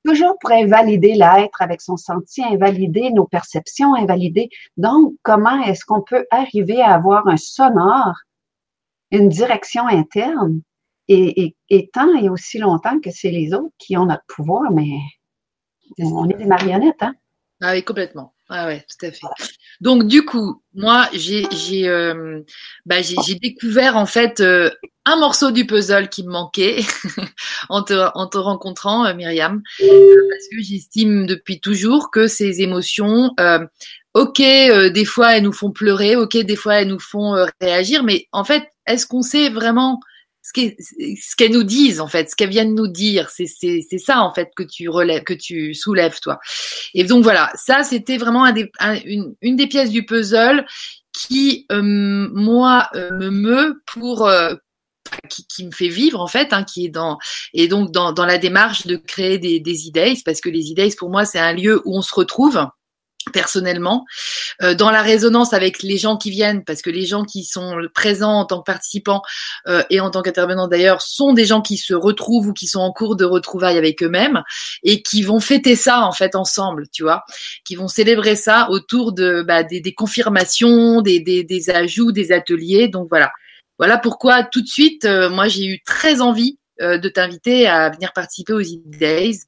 toujours 0.08 0.38
pour 0.40 0.52
invalider 0.52 1.16
l'être 1.16 1.62
avec 1.62 1.82
son 1.82 1.98
sentier, 1.98 2.46
invalider 2.46 3.12
nos 3.12 3.26
perceptions, 3.26 3.94
invalider. 3.96 4.50
Donc, 4.78 5.14
comment 5.24 5.62
est-ce 5.64 5.84
qu'on 5.84 6.02
peut 6.02 6.26
arriver 6.32 6.82
à 6.82 6.94
avoir 6.94 7.28
un 7.28 7.36
sonore, 7.36 8.16
une 9.12 9.28
direction 9.28 9.86
interne, 9.88 10.62
et, 11.10 11.56
tant 11.94 12.14
et 12.16 12.30
aussi 12.30 12.58
longtemps 12.58 13.00
que 13.00 13.12
c'est 13.12 13.32
les 13.32 13.54
autres 13.54 13.74
qui 13.78 13.98
ont 13.98 14.06
notre 14.06 14.26
pouvoir, 14.28 14.72
mais 14.72 14.98
on 16.00 16.30
est 16.30 16.38
des 16.38 16.46
marionnettes, 16.46 17.02
hein? 17.02 17.14
Ah 17.62 17.72
oui, 17.74 17.84
complètement. 17.84 18.34
Ah 18.50 18.68
ouais, 18.68 18.86
tout 18.88 19.06
à 19.06 19.12
fait. 19.12 19.28
Donc 19.82 20.08
du 20.08 20.24
coup, 20.24 20.64
moi 20.74 21.10
j'ai 21.14 21.46
euh, 21.88 22.42
bah, 22.86 22.98
découvert 23.42 23.98
en 23.98 24.06
fait 24.06 24.40
euh, 24.40 24.70
un 25.06 25.18
morceau 25.18 25.52
du 25.52 25.66
puzzle 25.66 26.08
qui 26.08 26.24
me 26.24 26.32
manquait 26.32 26.80
en 27.70 27.84
te 27.84 27.94
en 27.94 28.28
te 28.28 28.38
rencontrant 28.38 29.06
euh, 29.06 29.14
Myriam 29.14 29.62
parce 29.80 30.48
que 30.52 30.62
j'estime 30.62 31.26
depuis 31.26 31.60
toujours 31.60 32.10
que 32.10 32.28
ces 32.28 32.62
émotions 32.62 33.36
OK, 34.14 34.40
des 34.40 35.06
fois 35.06 35.36
elles 35.36 35.44
nous 35.44 35.54
font 35.54 35.72
pleurer, 35.72 36.16
OK, 36.16 36.38
des 36.38 36.56
fois 36.56 36.76
elles 36.76 36.88
nous 36.88 37.00
font 37.00 37.36
réagir 37.60 38.04
mais 38.04 38.28
en 38.32 38.46
fait, 38.46 38.64
est-ce 38.88 39.06
qu'on 39.06 39.22
sait 39.22 39.50
vraiment 39.50 40.00
ce 40.56 41.36
qu'elles 41.36 41.52
nous 41.52 41.64
disent 41.64 42.00
en 42.00 42.08
fait, 42.08 42.30
ce 42.30 42.36
qu'elles 42.36 42.50
viennent 42.50 42.76
nous 42.76 42.88
dire, 42.88 43.30
c'est 43.30 43.48
ça 43.98 44.22
en 44.22 44.34
fait 44.34 44.52
que 44.56 44.64
tu 44.64 44.90
relèves, 44.90 45.24
que 45.24 45.34
tu 45.34 45.74
soulèves 45.74 46.20
toi. 46.20 46.40
Et 46.94 47.04
donc 47.04 47.24
voilà, 47.24 47.52
ça 47.56 47.84
c'était 47.84 48.18
vraiment 48.18 48.46
une, 49.06 49.56
des 49.56 49.68
pièces 49.68 49.92
du 49.92 50.06
puzzle 50.06 50.66
qui 51.14 51.66
euh, 51.72 51.82
moi 51.82 52.90
euh, 52.96 53.12
me 53.12 53.30
meut 53.30 53.82
pour 53.86 54.28
euh, 54.28 54.54
qui, 55.30 55.48
qui, 55.48 55.66
me 55.66 55.72
fait 55.72 55.88
vivre 55.88 56.22
en 56.22 56.28
fait, 56.28 56.54
hein, 56.54 56.64
qui 56.64 56.86
est 56.86 56.90
dans 56.90 57.18
et 57.54 57.68
donc 57.68 57.92
dans, 57.92 58.12
dans 58.12 58.26
la 58.26 58.38
démarche 58.38 58.88
de 58.88 58.98
créer 58.98 59.40
des, 59.40 59.60
des 59.60 59.88
idées, 59.88 60.16
parce 60.26 60.42
que 60.42 60.50
les 60.50 60.70
idées 60.70 60.90
pour 60.98 61.10
moi 61.10 61.26
c'est 61.26 61.40
un 61.40 61.54
lieu 61.54 61.82
où 61.86 61.98
on 61.98 62.02
se 62.02 62.14
retrouve 62.14 62.68
personnellement, 63.32 64.06
euh, 64.62 64.74
dans 64.74 64.92
la 64.92 65.02
résonance 65.02 65.54
avec 65.54 65.84
les 65.84 65.98
gens 65.98 66.18
qui 66.18 66.30
viennent, 66.30 66.64
parce 66.64 66.82
que 66.82 66.90
les 66.90 67.06
gens 67.06 67.24
qui 67.24 67.44
sont 67.44 67.78
présents 67.94 68.40
en 68.40 68.46
tant 68.46 68.60
que 68.60 68.66
participants 68.66 69.22
euh, 69.68 69.84
et 69.90 70.00
en 70.00 70.10
tant 70.10 70.22
qu'intervenants 70.22 70.68
d'ailleurs 70.68 71.02
sont 71.02 71.34
des 71.34 71.46
gens 71.46 71.62
qui 71.62 71.78
se 71.78 71.94
retrouvent 71.94 72.48
ou 72.48 72.54
qui 72.54 72.68
sont 72.68 72.80
en 72.80 72.92
cours 72.92 73.16
de 73.16 73.26
retrouvailles 73.26 73.78
avec 73.78 74.04
eux-mêmes 74.04 74.44
et 74.84 75.02
qui 75.02 75.24
vont 75.24 75.40
fêter 75.40 75.76
ça 75.76 76.02
en 76.06 76.12
fait 76.12 76.36
ensemble, 76.36 76.88
tu 76.92 77.04
vois, 77.04 77.24
qui 77.66 77.76
vont 77.76 77.88
célébrer 77.88 78.36
ça 78.36 78.70
autour 78.70 79.14
de 79.14 79.42
bah, 79.42 79.64
des, 79.64 79.82
des, 79.82 79.94
confirmations, 79.94 81.02
des, 81.02 81.20
des, 81.20 81.44
des, 81.44 81.70
ajouts, 81.70 82.12
des 82.12 82.32
ateliers. 82.32 82.88
Donc 82.88 83.08
voilà, 83.10 83.32
voilà 83.78 83.98
pourquoi 83.98 84.44
tout 84.44 84.62
de 84.62 84.68
suite, 84.68 85.06
euh, 85.06 85.30
moi 85.30 85.48
j'ai 85.48 85.66
eu 85.66 85.82
très 85.86 86.22
envie 86.22 86.60
de 86.80 87.10
t'inviter 87.10 87.68
à 87.68 87.90
venir 87.90 88.14
participer 88.14 88.54
aux 88.54 88.62
e 88.62 88.80
Days 88.86 89.40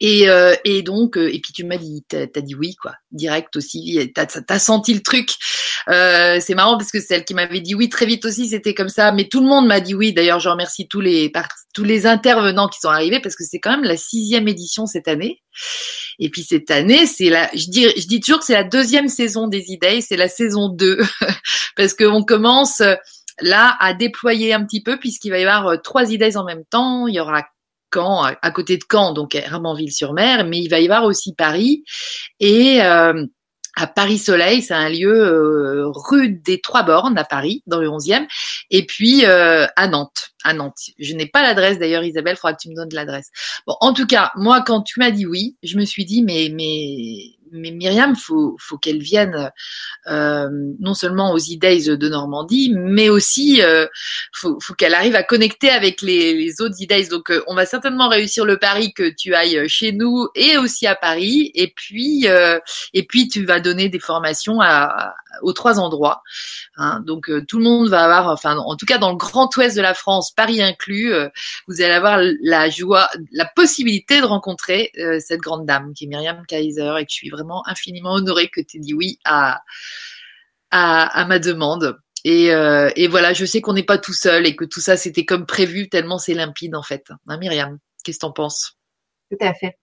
Et, 0.00 0.28
euh, 0.28 0.54
et 0.64 0.82
donc, 0.82 1.16
euh, 1.16 1.32
et 1.32 1.40
puis 1.40 1.52
tu 1.52 1.64
m'as 1.64 1.76
dit, 1.76 2.04
t'as 2.08 2.26
as 2.34 2.40
dit 2.40 2.54
oui, 2.54 2.74
quoi, 2.74 2.94
direct 3.12 3.54
aussi. 3.56 4.12
T'as 4.14 4.26
as 4.48 4.58
senti 4.58 4.92
le 4.92 5.00
truc. 5.00 5.30
Euh, 5.88 6.40
c'est 6.40 6.54
marrant 6.54 6.76
parce 6.76 6.90
que 6.90 7.00
celle 7.00 7.24
qui 7.24 7.34
m'avait 7.34 7.60
dit 7.60 7.74
oui 7.74 7.88
très 7.88 8.04
vite 8.04 8.24
aussi, 8.24 8.48
c'était 8.48 8.74
comme 8.74 8.88
ça. 8.88 9.12
Mais 9.12 9.28
tout 9.28 9.40
le 9.40 9.46
monde 9.46 9.66
m'a 9.66 9.80
dit 9.80 9.94
oui. 9.94 10.12
D'ailleurs, 10.12 10.40
je 10.40 10.48
remercie 10.48 10.88
tous 10.88 11.00
les 11.00 11.32
tous 11.74 11.84
les 11.84 12.06
intervenants 12.06 12.68
qui 12.68 12.80
sont 12.80 12.88
arrivés 12.88 13.20
parce 13.20 13.36
que 13.36 13.44
c'est 13.44 13.60
quand 13.60 13.70
même 13.70 13.84
la 13.84 13.96
sixième 13.96 14.48
édition 14.48 14.86
cette 14.86 15.06
année. 15.06 15.42
Et 16.18 16.28
puis 16.28 16.42
cette 16.42 16.70
année, 16.70 17.06
c'est 17.06 17.30
la, 17.30 17.48
je 17.54 17.70
dis, 17.70 17.86
je 17.96 18.06
dis 18.06 18.20
toujours 18.20 18.40
que 18.40 18.46
c'est 18.46 18.54
la 18.54 18.64
deuxième 18.64 19.08
saison 19.08 19.46
des 19.46 19.70
idées, 19.70 20.00
c'est 20.00 20.16
la 20.16 20.28
saison 20.28 20.68
2 20.68 20.98
parce 21.76 21.94
qu'on 21.94 22.24
commence 22.24 22.82
là 23.40 23.76
à 23.80 23.94
déployer 23.94 24.52
un 24.52 24.64
petit 24.64 24.82
peu 24.82 24.98
puisqu'il 24.98 25.30
va 25.30 25.38
y 25.38 25.44
avoir 25.44 25.80
trois 25.82 26.12
idées 26.12 26.36
en 26.36 26.44
même 26.44 26.64
temps. 26.64 27.06
Il 27.06 27.14
y 27.14 27.20
aura 27.20 27.44
à 27.96 28.50
côté 28.50 28.76
de 28.76 28.84
Caen, 28.90 29.12
donc 29.12 29.34
Hermanville-sur-Mer, 29.34 30.44
mais 30.46 30.60
il 30.60 30.68
va 30.68 30.80
y 30.80 30.84
avoir 30.84 31.04
aussi 31.04 31.34
Paris. 31.34 31.84
Et 32.40 32.82
euh, 32.82 33.26
à 33.76 33.86
Paris 33.86 34.18
Soleil, 34.18 34.62
c'est 34.62 34.74
un 34.74 34.88
lieu 34.88 35.14
euh, 35.14 35.88
rue 35.88 36.28
des 36.28 36.60
Trois 36.60 36.84
Bornes 36.84 37.18
à 37.18 37.24
Paris, 37.24 37.62
dans 37.66 37.80
le 37.80 37.88
11e, 37.88 38.26
et 38.70 38.86
puis 38.86 39.24
euh, 39.24 39.66
à 39.76 39.88
Nantes. 39.88 40.30
À 40.44 40.52
Nantes. 40.54 40.78
Je 40.98 41.14
n'ai 41.14 41.26
pas 41.26 41.42
l'adresse 41.42 41.78
d'ailleurs, 41.78 42.04
Isabelle, 42.04 42.36
faudra 42.36 42.54
que 42.54 42.62
tu 42.62 42.68
me 42.68 42.76
donnes 42.76 42.92
l'adresse. 42.92 43.30
Bon, 43.66 43.74
en 43.80 43.92
tout 43.92 44.06
cas, 44.06 44.30
moi, 44.36 44.62
quand 44.62 44.82
tu 44.82 45.00
m'as 45.00 45.10
dit 45.10 45.26
oui, 45.26 45.56
je 45.62 45.76
me 45.76 45.84
suis 45.84 46.04
dit 46.04 46.22
mais 46.22 46.50
mais 46.52 47.34
mais 47.54 47.70
Myriam, 47.70 48.16
faut, 48.16 48.56
faut 48.58 48.76
qu'elle 48.76 49.00
vienne 49.00 49.50
euh, 50.08 50.48
non 50.80 50.94
seulement 50.94 51.32
aux 51.32 51.38
E-Days 51.38 51.96
de 51.96 52.08
Normandie, 52.08 52.74
mais 52.76 53.08
aussi 53.08 53.62
euh, 53.62 53.86
faut, 54.32 54.58
faut 54.60 54.74
qu'elle 54.74 54.94
arrive 54.94 55.14
à 55.14 55.22
connecter 55.22 55.70
avec 55.70 56.02
les, 56.02 56.34
les 56.34 56.60
autres 56.60 56.74
E-Days. 56.82 57.08
Donc, 57.08 57.30
euh, 57.30 57.42
on 57.46 57.54
va 57.54 57.64
certainement 57.64 58.08
réussir 58.08 58.44
le 58.44 58.58
pari 58.58 58.92
que 58.92 59.08
tu 59.08 59.34
ailles 59.34 59.68
chez 59.68 59.92
nous 59.92 60.28
et 60.34 60.58
aussi 60.58 60.86
à 60.86 60.96
Paris. 60.96 61.52
Et 61.54 61.72
puis, 61.74 62.28
euh, 62.28 62.58
et 62.92 63.06
puis 63.06 63.28
tu 63.28 63.44
vas 63.44 63.60
donner 63.60 63.88
des 63.88 64.00
formations 64.00 64.60
à, 64.60 65.14
aux 65.42 65.52
trois 65.52 65.78
endroits. 65.78 66.22
Hein. 66.76 67.00
Donc, 67.06 67.30
tout 67.48 67.58
le 67.58 67.64
monde 67.64 67.88
va 67.88 68.04
avoir, 68.04 68.28
enfin, 68.28 68.56
en 68.56 68.76
tout 68.76 68.86
cas 68.86 68.98
dans 68.98 69.10
le 69.10 69.16
Grand 69.16 69.54
Ouest 69.56 69.76
de 69.76 69.82
la 69.82 69.94
France, 69.94 70.32
Paris 70.32 70.62
inclus, 70.62 71.12
vous 71.68 71.82
allez 71.82 71.94
avoir 71.94 72.20
la 72.42 72.70
joie, 72.70 73.08
la 73.32 73.44
possibilité 73.44 74.20
de 74.20 74.26
rencontrer 74.26 74.90
cette 75.20 75.40
grande 75.40 75.66
dame 75.66 75.92
qui 75.94 76.04
est 76.04 76.08
Myriam 76.08 76.44
Kaiser 76.46 76.94
et 76.98 77.04
que 77.04 77.10
je 77.10 77.14
suis 77.14 77.30
vraiment 77.30 77.66
infiniment 77.66 78.12
honorée 78.12 78.48
que 78.48 78.60
tu 78.60 78.76
aies 78.76 78.80
dit 78.80 78.94
oui 78.94 79.18
à, 79.24 79.60
à, 80.70 81.24
ma 81.26 81.38
demande. 81.38 81.98
Et, 82.24 82.52
euh, 82.52 82.90
voilà, 83.10 83.32
je 83.32 83.44
sais 83.44 83.60
qu'on 83.60 83.74
n'est 83.74 83.82
pas 83.84 83.98
tout 83.98 84.14
seul 84.14 84.46
et 84.46 84.56
que 84.56 84.64
tout 84.64 84.80
ça 84.80 84.96
c'était 84.96 85.24
comme 85.24 85.46
prévu, 85.46 85.88
tellement 85.88 86.18
c'est 86.18 86.34
limpide 86.34 86.74
en 86.74 86.82
fait. 86.82 87.10
Hein, 87.28 87.38
Myriam, 87.38 87.78
qu'est-ce 88.02 88.18
que 88.18 88.20
tu 88.20 88.26
en 88.26 88.32
penses? 88.32 88.78
Tout 89.30 89.38
à 89.40 89.54
fait. 89.54 89.76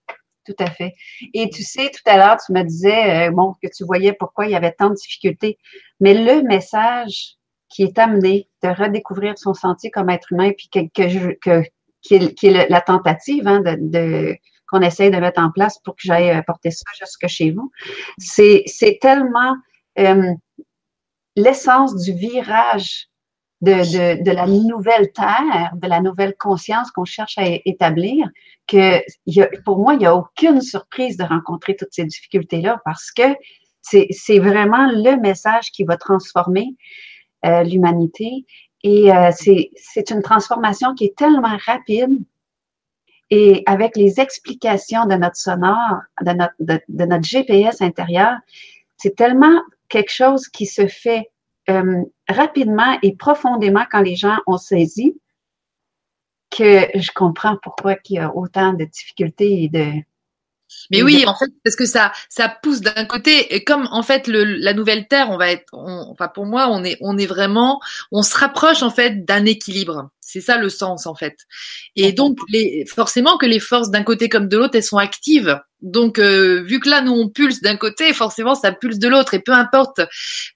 Tout 0.44 0.56
à 0.58 0.70
fait. 0.70 0.94
Et 1.34 1.48
tu 1.50 1.62
sais, 1.62 1.90
tout 1.90 2.10
à 2.10 2.16
l'heure, 2.16 2.36
tu 2.44 2.52
me 2.52 2.62
disais 2.64 3.28
euh, 3.28 3.30
bon, 3.30 3.54
que 3.62 3.68
tu 3.68 3.84
voyais 3.84 4.12
pourquoi 4.12 4.46
il 4.46 4.52
y 4.52 4.56
avait 4.56 4.72
tant 4.72 4.90
de 4.90 4.94
difficultés. 4.94 5.56
Mais 6.00 6.14
le 6.14 6.42
message 6.42 7.36
qui 7.68 7.84
est 7.84 7.98
amené 7.98 8.48
de 8.62 8.68
redécouvrir 8.68 9.38
son 9.38 9.54
sentier 9.54 9.90
comme 9.90 10.10
être 10.10 10.32
humain, 10.32 10.50
puis 10.56 10.68
que, 10.68 10.80
que, 10.92 11.38
que 11.40 11.64
qui, 12.02 12.16
est, 12.16 12.68
la 12.68 12.80
tentative 12.80 13.46
hein, 13.46 13.62
de, 13.62 14.36
qu'on 14.68 14.80
essaye 14.80 15.10
de 15.10 15.18
mettre 15.18 15.40
en 15.40 15.50
place 15.50 15.78
pour 15.84 15.94
que 15.94 16.02
j'aille 16.04 16.30
euh, 16.30 16.42
porter 16.42 16.70
ça 16.70 16.84
jusque 16.98 17.26
chez 17.28 17.52
vous. 17.52 17.70
C'est, 18.18 18.64
c'est 18.66 18.98
tellement 19.00 19.54
euh, 19.98 20.32
l'essence 21.36 21.94
du 21.96 22.12
virage 22.12 23.08
de, 23.62 23.72
de, 23.72 24.22
de, 24.22 24.30
la 24.30 24.46
nouvelle 24.46 25.12
terre, 25.12 25.72
de 25.74 25.88
la 25.88 26.00
nouvelle 26.00 26.34
conscience 26.36 26.90
qu'on 26.90 27.04
cherche 27.04 27.38
à 27.38 27.44
établir, 27.64 28.28
que 28.66 29.00
y 29.26 29.40
a, 29.40 29.48
pour 29.64 29.78
moi, 29.78 29.94
il 29.94 30.00
n'y 30.00 30.06
a 30.06 30.14
aucune 30.14 30.60
surprise 30.60 31.16
de 31.16 31.24
rencontrer 31.24 31.76
toutes 31.76 31.92
ces 31.92 32.04
difficultés-là 32.04 32.80
parce 32.84 33.10
que 33.10 33.22
c'est, 33.80 34.38
vraiment 34.38 34.86
le 34.90 35.20
message 35.20 35.70
qui 35.72 35.84
va 35.84 35.96
transformer 35.96 36.76
euh, 37.44 37.62
l'humanité. 37.62 38.46
Et 38.84 39.12
euh, 39.12 39.30
c'est, 39.34 39.70
c'est 39.76 40.10
une 40.10 40.22
transformation 40.22 40.94
qui 40.94 41.06
est 41.06 41.16
tellement 41.16 41.56
rapide 41.66 42.18
et 43.34 43.62
avec 43.64 43.96
les 43.96 44.20
explications 44.20 45.06
de 45.06 45.14
notre 45.14 45.36
sonore, 45.36 46.00
de 46.20 46.32
notre, 46.32 46.54
de, 46.60 47.04
notre 47.06 47.24
GPS 47.24 47.80
intérieur, 47.80 48.36
c'est 48.98 49.16
tellement 49.16 49.58
quelque 49.88 50.12
chose 50.12 50.48
qui 50.48 50.66
se 50.66 50.86
fait 50.86 51.31
euh, 51.72 52.02
rapidement 52.28 52.98
et 53.02 53.16
profondément 53.16 53.84
quand 53.90 54.02
les 54.02 54.16
gens 54.16 54.38
ont 54.46 54.58
saisi 54.58 55.18
que 56.50 56.86
je 56.94 57.10
comprends 57.14 57.56
pourquoi 57.62 57.96
il 58.08 58.16
y 58.16 58.18
a 58.18 58.34
autant 58.34 58.74
de 58.74 58.84
difficultés 58.84 59.64
et 59.64 59.68
de, 59.68 60.02
mais 60.90 61.02
oui, 61.02 61.24
en 61.26 61.34
fait, 61.34 61.50
parce 61.64 61.76
que 61.76 61.86
ça, 61.86 62.12
ça 62.28 62.48
pousse 62.62 62.80
d'un 62.80 63.04
côté, 63.04 63.54
et 63.54 63.64
comme 63.64 63.88
en 63.90 64.02
fait 64.02 64.26
le, 64.26 64.44
la 64.44 64.74
nouvelle 64.74 65.08
terre, 65.08 65.30
on 65.30 65.38
va 65.38 65.50
être, 65.50 65.64
enfin 65.72 66.28
pour 66.28 66.46
moi, 66.46 66.68
on 66.70 66.84
est, 66.84 66.98
on 67.00 67.16
est 67.18 67.26
vraiment, 67.26 67.80
on 68.10 68.22
se 68.22 68.36
rapproche 68.36 68.82
en 68.82 68.90
fait 68.90 69.24
d'un 69.24 69.44
équilibre. 69.44 70.10
C'est 70.20 70.40
ça 70.40 70.56
le 70.56 70.70
sens 70.70 71.06
en 71.06 71.14
fait. 71.14 71.36
Et 71.94 72.12
donc, 72.12 72.38
les, 72.48 72.86
forcément 72.86 73.36
que 73.36 73.44
les 73.44 73.60
forces 73.60 73.90
d'un 73.90 74.02
côté 74.02 74.28
comme 74.28 74.48
de 74.48 74.56
l'autre, 74.56 74.76
elles 74.76 74.82
sont 74.82 74.96
actives. 74.96 75.60
Donc, 75.82 76.18
euh, 76.18 76.62
vu 76.62 76.80
que 76.80 76.88
là, 76.88 77.02
nous, 77.02 77.12
on 77.12 77.28
pulse 77.28 77.60
d'un 77.60 77.76
côté, 77.76 78.14
forcément, 78.14 78.54
ça 78.54 78.72
pulse 78.72 78.98
de 78.98 79.08
l'autre. 79.08 79.34
Et 79.34 79.40
peu 79.40 79.52
importe 79.52 80.00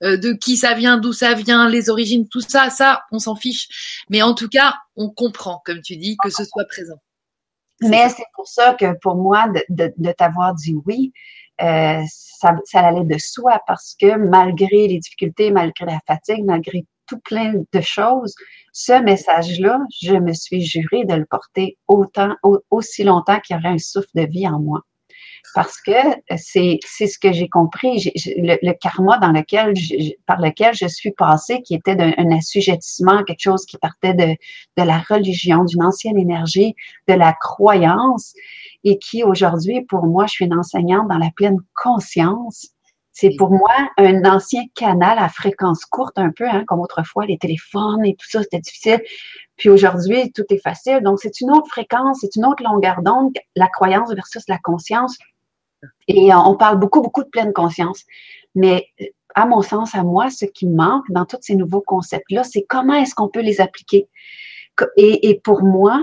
euh, 0.02 0.16
de 0.16 0.32
qui 0.32 0.56
ça 0.56 0.72
vient, 0.74 0.96
d'où 0.96 1.12
ça 1.12 1.34
vient, 1.34 1.68
les 1.68 1.90
origines, 1.90 2.28
tout 2.28 2.40
ça, 2.40 2.70
ça, 2.70 3.02
on 3.10 3.18
s'en 3.18 3.34
fiche. 3.34 4.04
Mais 4.08 4.22
en 4.22 4.34
tout 4.34 4.48
cas, 4.48 4.76
on 4.94 5.10
comprend, 5.10 5.60
comme 5.66 5.82
tu 5.82 5.96
dis, 5.96 6.16
que 6.22 6.30
ce 6.30 6.44
soit 6.44 6.64
présent. 6.64 7.00
Mais 7.82 8.08
c'est 8.08 8.24
pour 8.34 8.48
ça 8.48 8.74
que 8.74 8.98
pour 9.02 9.16
moi, 9.16 9.48
de, 9.48 9.62
de, 9.68 9.92
de 9.96 10.12
t'avoir 10.12 10.54
dit 10.54 10.74
oui, 10.86 11.12
euh, 11.62 12.02
ça, 12.08 12.54
ça 12.64 12.80
allait 12.80 13.04
de 13.04 13.18
soi 13.18 13.60
parce 13.66 13.94
que 13.98 14.16
malgré 14.16 14.88
les 14.88 14.98
difficultés, 14.98 15.50
malgré 15.50 15.86
la 15.86 16.00
fatigue, 16.06 16.44
malgré 16.44 16.84
tout 17.06 17.18
plein 17.20 17.54
de 17.72 17.80
choses, 17.80 18.34
ce 18.72 19.00
message-là, 19.00 19.78
je 20.02 20.14
me 20.14 20.32
suis 20.32 20.62
juré 20.62 21.04
de 21.04 21.14
le 21.14 21.24
porter 21.24 21.78
autant, 21.86 22.34
aussi 22.70 23.04
longtemps 23.04 23.40
qu'il 23.40 23.56
y 23.56 23.58
aurait 23.58 23.74
un 23.74 23.78
souffle 23.78 24.08
de 24.14 24.26
vie 24.26 24.46
en 24.48 24.58
moi 24.58 24.80
parce 25.54 25.80
que 25.80 25.92
c'est 26.36 26.78
c'est 26.86 27.06
ce 27.06 27.18
que 27.18 27.32
j'ai 27.32 27.48
compris. 27.48 28.12
le, 28.26 28.72
karma 28.74 29.18
dans 29.18 29.32
lequel 29.32 29.74
par 30.26 30.40
lequel 30.40 30.74
je 30.74 30.86
suis 30.86 31.12
passée, 31.12 31.62
qui 31.62 31.74
était 31.74 31.96
d'un 31.96 32.30
assujettissement, 32.36 33.24
quelque 33.24 33.42
chose 33.42 33.64
qui 33.66 33.78
partait 33.78 34.14
de, 34.14 34.36
de 34.76 34.82
la 34.82 34.98
religion, 34.98 35.64
d'une 35.64 35.82
ancienne 35.82 36.18
énergie, 36.18 36.74
de 37.08 37.14
la 37.14 37.32
croyance, 37.32 38.34
et 38.84 38.98
qui 38.98 39.24
aujourd'hui, 39.24 39.82
pour 39.82 40.06
moi, 40.06 40.26
je 40.26 40.32
suis 40.32 40.44
une 40.44 40.54
enseignante 40.54 41.08
dans 41.08 41.18
la 41.18 41.30
pleine 41.34 41.58
conscience. 41.74 42.68
C'est 43.12 43.34
pour 43.38 43.50
moi 43.50 43.72
un 43.96 44.24
ancien 44.26 44.64
canal 44.74 45.18
à 45.18 45.30
fréquence 45.30 45.86
courte, 45.86 46.18
un 46.18 46.30
peu, 46.30 46.46
hein, 46.46 46.64
comme 46.66 46.80
autrefois, 46.80 47.24
les 47.24 47.38
téléphones 47.38 48.04
et 48.04 48.14
tout 48.14 48.28
ça, 48.28 48.42
c'était 48.42 48.60
difficile. 48.60 49.00
Puis 49.56 49.70
aujourd'hui, 49.70 50.30
tout 50.32 50.44
est 50.50 50.62
facile. 50.62 51.00
Donc, 51.02 51.18
c'est 51.20 51.40
une 51.40 51.50
autre 51.50 51.68
fréquence, 51.68 52.18
c'est 52.20 52.36
une 52.36 52.44
autre 52.44 52.62
longueur 52.62 53.00
d'onde, 53.02 53.32
la 53.54 53.68
croyance 53.68 54.12
versus 54.12 54.44
la 54.48 54.58
conscience. 54.58 55.16
Et 56.08 56.32
euh, 56.32 56.38
on 56.38 56.56
parle 56.56 56.78
beaucoup, 56.78 57.02
beaucoup 57.02 57.22
de 57.22 57.28
pleine 57.28 57.52
conscience. 57.52 58.04
Mais 58.54 58.88
à 59.34 59.46
mon 59.46 59.62
sens, 59.62 59.94
à 59.94 60.02
moi, 60.02 60.30
ce 60.30 60.46
qui 60.46 60.66
manque 60.66 61.04
dans 61.10 61.26
tous 61.26 61.38
ces 61.42 61.54
nouveaux 61.56 61.82
concepts-là, 61.82 62.42
c'est 62.42 62.64
comment 62.68 62.94
est-ce 62.94 63.14
qu'on 63.14 63.28
peut 63.28 63.42
les 63.42 63.60
appliquer. 63.60 64.08
Et, 64.96 65.40
pour 65.44 65.62
moi, 65.62 66.02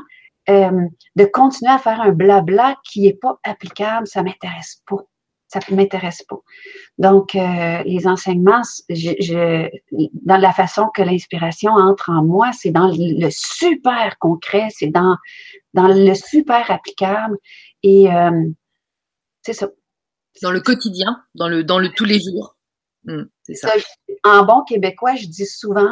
euh, 0.49 0.87
de 1.15 1.25
continuer 1.25 1.71
à 1.71 1.77
faire 1.77 2.01
un 2.01 2.11
blabla 2.11 2.75
qui 2.83 3.01
n'est 3.01 3.13
pas 3.13 3.39
applicable, 3.43 4.07
ça 4.07 4.23
m'intéresse 4.23 4.81
pas. 4.87 5.03
Ça 5.47 5.59
ne 5.69 5.75
m'intéresse 5.75 6.23
pas. 6.23 6.39
Donc, 6.97 7.35
euh, 7.35 7.83
les 7.83 8.07
enseignements, 8.07 8.63
je, 8.89 9.69
dans 10.25 10.37
la 10.37 10.51
façon 10.51 10.89
que 10.95 11.03
l'inspiration 11.03 11.71
entre 11.73 12.09
en 12.09 12.23
moi, 12.23 12.51
c'est 12.53 12.71
dans 12.71 12.91
le 12.91 13.29
super 13.29 14.17
concret, 14.17 14.67
c'est 14.69 14.87
dans, 14.87 15.15
dans 15.75 15.87
le 15.87 16.13
super 16.15 16.71
applicable. 16.71 17.37
Et 17.83 18.07
c'est 19.43 19.53
ça. 19.53 19.69
Dans 20.41 20.51
le 20.51 20.61
quotidien, 20.61 21.23
dans 21.35 21.47
le, 21.47 21.63
dans 21.63 21.79
le 21.79 21.89
tous 21.89 22.05
les 22.05 22.19
jours. 22.19 22.55
Hmm, 23.05 23.23
c'est 23.43 23.55
ça. 23.55 23.73
En 24.23 24.43
bon 24.45 24.63
québécois, 24.63 25.15
je 25.15 25.27
dis 25.27 25.45
souvent, 25.45 25.91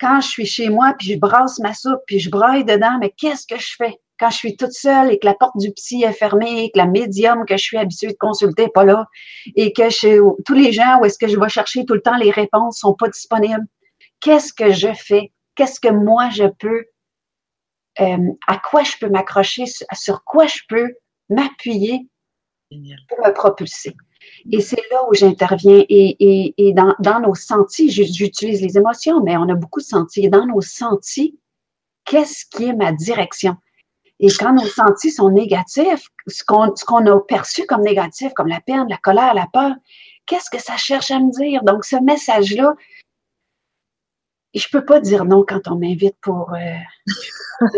quand 0.00 0.20
je 0.20 0.28
suis 0.28 0.46
chez 0.46 0.68
moi, 0.68 0.94
puis 0.98 1.12
je 1.12 1.18
brasse 1.18 1.58
ma 1.60 1.72
soupe, 1.72 2.00
puis 2.06 2.18
je 2.18 2.28
braille 2.28 2.64
dedans, 2.64 2.98
mais 3.00 3.10
qu'est-ce 3.16 3.46
que 3.46 3.58
je 3.58 3.74
fais? 3.78 4.00
Quand 4.18 4.30
je 4.30 4.36
suis 4.36 4.56
toute 4.56 4.72
seule 4.72 5.12
et 5.12 5.18
que 5.18 5.26
la 5.26 5.34
porte 5.34 5.56
du 5.56 5.70
psy 5.72 6.02
est 6.02 6.12
fermée, 6.12 6.64
et 6.64 6.70
que 6.70 6.78
la 6.78 6.86
médium 6.86 7.44
que 7.46 7.56
je 7.56 7.62
suis 7.62 7.78
habituée 7.78 8.08
de 8.08 8.16
consulter 8.18 8.64
n'est 8.64 8.70
pas 8.70 8.84
là, 8.84 9.06
et 9.54 9.72
que 9.72 9.88
je, 9.90 10.20
tous 10.44 10.54
les 10.54 10.72
gens 10.72 10.98
où 11.00 11.04
est-ce 11.04 11.18
que 11.18 11.28
je 11.28 11.38
vais 11.38 11.48
chercher 11.48 11.84
tout 11.84 11.94
le 11.94 12.02
temps 12.02 12.16
les 12.16 12.30
réponses 12.30 12.80
sont 12.80 12.94
pas 12.94 13.08
disponibles, 13.08 13.64
qu'est-ce 14.20 14.52
que 14.52 14.72
je 14.72 14.92
fais? 14.92 15.32
Qu'est-ce 15.54 15.80
que 15.80 15.88
moi 15.88 16.30
je 16.30 16.44
peux, 16.58 16.84
euh, 18.00 18.32
à 18.48 18.58
quoi 18.58 18.82
je 18.82 18.96
peux 19.00 19.08
m'accrocher, 19.08 19.64
sur 19.92 20.24
quoi 20.24 20.46
je 20.46 20.60
peux 20.68 20.94
m'appuyer 21.28 22.08
pour 23.08 23.26
me 23.26 23.32
propulser. 23.32 23.94
Et 24.50 24.60
c'est 24.60 24.82
là 24.90 25.04
où 25.08 25.14
j'interviens. 25.14 25.84
Et, 25.88 26.54
et, 26.58 26.72
dans, 26.72 26.94
dans, 26.98 27.20
nos 27.20 27.34
sentis, 27.34 27.90
j'utilise 27.90 28.62
les 28.62 28.76
émotions, 28.76 29.22
mais 29.22 29.36
on 29.36 29.48
a 29.48 29.54
beaucoup 29.54 29.80
de 29.80 29.84
sentis. 29.84 30.24
Et 30.24 30.28
dans 30.28 30.46
nos 30.46 30.60
sentis, 30.60 31.38
qu'est-ce 32.04 32.44
qui 32.46 32.64
est 32.64 32.72
ma 32.72 32.92
direction? 32.92 33.56
Et 34.20 34.28
quand 34.28 34.52
nos 34.52 34.66
sentis 34.66 35.10
sont 35.10 35.30
négatifs, 35.30 36.08
ce 36.28 36.44
qu'on 36.44 36.74
ce 36.76 36.84
qu'on 36.84 37.04
a 37.06 37.20
perçu 37.20 37.66
comme 37.66 37.82
négatif, 37.82 38.32
comme 38.34 38.46
la 38.46 38.60
peine, 38.60 38.86
la 38.88 38.96
colère, 38.96 39.34
la 39.34 39.48
peur, 39.52 39.74
qu'est-ce 40.26 40.50
que 40.50 40.62
ça 40.62 40.76
cherche 40.76 41.10
à 41.10 41.18
me 41.18 41.32
dire? 41.32 41.62
Donc, 41.64 41.84
ce 41.84 41.96
message-là, 41.96 42.74
je 44.54 44.66
peux 44.70 44.84
pas 44.84 45.00
dire 45.00 45.24
non 45.24 45.44
quand 45.46 45.66
on 45.66 45.76
m'invite 45.76 46.16
pour 46.20 46.52
euh, 46.54 46.76